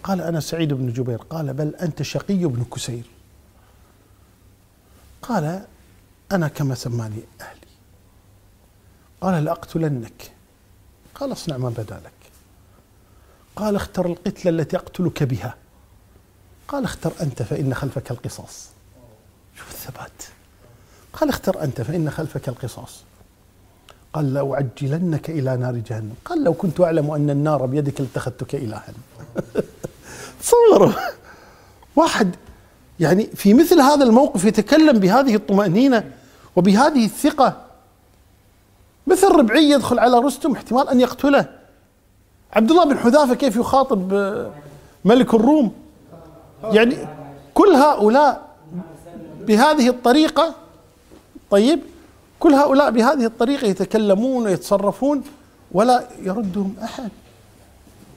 قال 0.04 0.22
أنا 0.22 0.40
سعيد 0.40 0.74
بن 0.74 0.94
جبير. 0.94 1.18
قال 1.18 1.54
بل 1.54 1.76
أنت 1.76 2.02
شقي 2.02 2.46
بن 2.46 2.64
كسير. 2.64 3.04
قال 5.22 5.66
أنا 6.32 6.48
كما 6.48 6.76
سماني 6.76 7.22
أهلي. 7.42 7.57
قال 9.22 9.46
لأقتلنك 9.46 10.32
قال 11.16 11.32
اصنع 11.32 11.58
ما 11.58 11.70
بدا 11.70 12.02
لك 12.06 12.18
قال 13.58 13.76
اختر 13.76 14.06
القتلة 14.06 14.52
التي 14.52 14.78
أقتلك 14.78 15.24
بها. 15.24 15.56
قال 16.68 16.84
اختر 16.84 17.12
أنت 17.22 17.44
فإن 17.44 17.74
خلفك 17.74 18.12
القصاص. 18.12 18.68
شوف 19.58 19.72
الثبات. 19.72 20.24
قال 21.14 21.30
اختر 21.30 21.64
أنت 21.64 21.82
فإن 21.82 22.10
خلفك 22.10 22.50
القصاص. 22.50 23.04
قال 24.14 24.34
لأعجلنك 24.34 25.30
إلى 25.30 25.58
نار 25.58 25.76
جهنم. 25.76 26.14
قال 26.26 26.44
لو 26.44 26.54
كنت 26.54 26.82
أعلم 26.82 27.12
أن 27.12 27.30
النار 27.30 27.66
بيدك 27.66 28.02
لاتخذتك 28.02 28.56
إلها. 28.56 28.94
تصوروا 30.42 30.94
واحد 31.96 32.36
يعني 33.00 33.30
في 33.36 33.54
مثل 33.54 33.82
هذا 33.82 34.04
الموقف 34.04 34.46
يتكلم 34.46 35.00
بهذه 35.00 35.36
الطمأنينة 35.36 36.12
وبهذه 36.56 37.06
الثقة. 37.06 37.67
مثل 39.08 39.28
ربعي 39.28 39.70
يدخل 39.70 40.00
على 40.00 40.20
رستم 40.20 40.52
احتمال 40.52 40.90
أن 40.90 41.02
يقتله. 41.02 41.46
عبد 42.54 42.72
الله 42.72 42.86
بن 42.86 42.98
حذافة 42.98 43.36
كيف 43.36 43.56
يخاطب 43.56 44.14
ملك 45.06 45.34
الروم؟ 45.34 45.72
يعني 46.64 46.98
كل 47.54 47.70
هؤلاء 47.70 48.48
بهذه 49.48 49.90
الطريقة 49.90 50.56
طيب 51.52 51.80
كل 52.40 52.54
هؤلاء 52.54 52.92
بهذه 52.92 53.26
الطريقة 53.26 53.68
يتكلمون 53.68 54.46
ويتصرفون 54.46 55.24
ولا 55.72 56.08
يردهم 56.22 56.76
أحد. 56.84 57.10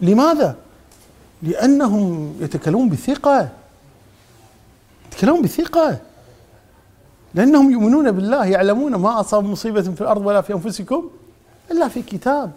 لماذا؟ 0.00 0.56
لأنهم 1.42 2.34
يتكلمون 2.40 2.88
بثقة. 2.88 3.48
يتكلمون 5.12 5.42
بثقة. 5.42 5.98
لأنهم 7.34 7.70
يؤمنون 7.70 8.10
بالله 8.10 8.46
يعلمون 8.46 8.94
ما 8.94 9.20
أصاب 9.20 9.44
مصيبة 9.44 9.82
في 9.82 10.00
الأرض 10.00 10.26
ولا 10.26 10.40
في 10.40 10.52
أنفسكم 10.52 11.10
إلا 11.70 11.88
في 11.88 12.02
كتاب. 12.02 12.50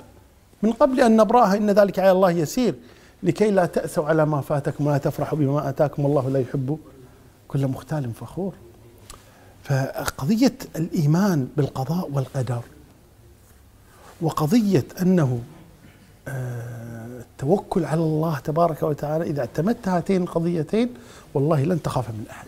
من 0.63 0.71
قبل 0.71 1.01
أن 1.01 1.17
نبرأها 1.17 1.57
إن 1.57 1.69
ذلك 1.71 1.99
على 1.99 2.12
الله 2.12 2.31
يسير. 2.31 2.75
لكي 3.23 3.51
لا 3.51 3.65
تأسوا 3.65 4.05
على 4.05 4.25
ما 4.25 4.41
فاتكم 4.41 4.88
ولا 4.88 4.97
تفرحوا 4.97 5.38
بما 5.38 5.69
آتاكم 5.69 6.05
الله 6.05 6.29
لا 6.29 6.39
يحب 6.39 6.77
كل 7.47 7.67
مختال 7.67 8.13
فخور. 8.13 8.53
فقضية 9.63 10.53
الإيمان 10.75 11.47
بالقضاء 11.57 12.09
والقدر 12.13 12.62
وقضية 14.21 14.86
أنه 15.01 15.39
آه، 16.27 17.07
التوكل 17.19 17.86
على 17.86 18.01
الله 18.01 18.39
تبارك 18.39 18.83
وتعالى 18.83 19.23
إذا 19.23 19.39
اعتمدت 19.39 19.88
هاتين 19.88 20.21
القضيتين 20.23 20.89
والله 21.33 21.63
لن 21.63 21.81
تخاف 21.81 22.09
من 22.09 22.25
أحد. 22.31 22.47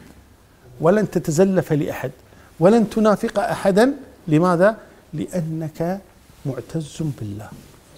ولن 0.79 1.11
تتزلف 1.11 1.73
لأحد 1.73 2.11
ولن 2.59 2.89
تنافق 2.89 3.39
أحدا. 3.39 3.93
لماذا؟ 4.27 4.77
لأنك 5.13 6.01
معتز 6.45 6.97
بالله 7.19 7.49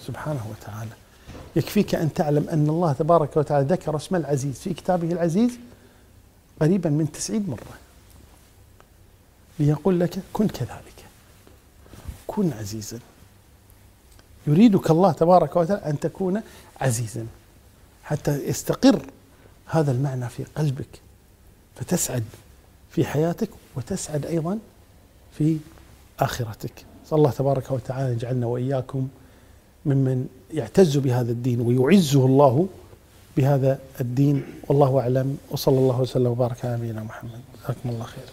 سبحانه 0.06 0.46
وتعالى. 0.50 0.90
يكفيك 1.56 1.94
أن 1.94 2.14
تعلم 2.14 2.48
أن 2.48 2.68
الله 2.68 2.92
تبارك 2.92 3.36
وتعالى 3.36 3.66
ذكر 3.66 3.96
اسم 3.96 4.16
العزيز 4.16 4.58
في 4.58 4.74
كتابه 4.74 5.12
العزيز 5.12 5.50
قريبا 6.60 6.90
من 6.90 7.12
تسعين 7.12 7.46
مرة. 7.48 7.78
ليقول 9.58 10.00
لك 10.00 10.18
كن 10.32 10.48
كذلك. 10.48 11.04
كن 12.26 12.52
عزيزا. 12.52 12.98
يريدك 14.46 14.90
الله 14.90 15.12
تبارك 15.12 15.56
وتعالى 15.56 15.82
أن 15.86 16.00
تكون 16.00 16.42
عزيزا. 16.80 17.26
حتى 18.04 18.48
يستقر 18.48 19.02
هذا 19.66 19.92
المعنى 19.92 20.28
في 20.28 20.44
قلبك 20.44 21.00
فتسعد. 21.76 22.24
في 22.98 23.04
حياتك 23.04 23.48
وتسعد 23.76 24.26
أيضا 24.26 24.58
في 25.38 25.56
آخرتك. 26.20 26.72
صلى 27.06 27.16
الله 27.16 27.30
تبارك 27.30 27.70
وتعالى 27.70 28.12
يجعلنا 28.12 28.46
وإياكم 28.46 29.08
ممن 29.86 30.26
يعتز 30.54 30.96
بهذا 30.96 31.32
الدين 31.32 31.60
ويعزه 31.60 32.26
الله 32.26 32.68
بهذا 33.36 33.78
الدين. 34.00 34.42
والله 34.68 35.00
أعلم. 35.00 35.38
وصلى 35.50 35.78
الله 35.78 36.00
وسلم 36.00 36.26
وبارك 36.26 36.64
على 36.64 36.76
نبينا 36.76 37.02
محمد. 37.02 37.40
جزاكم 37.64 37.88
الله 37.88 38.04
خير 38.04 38.24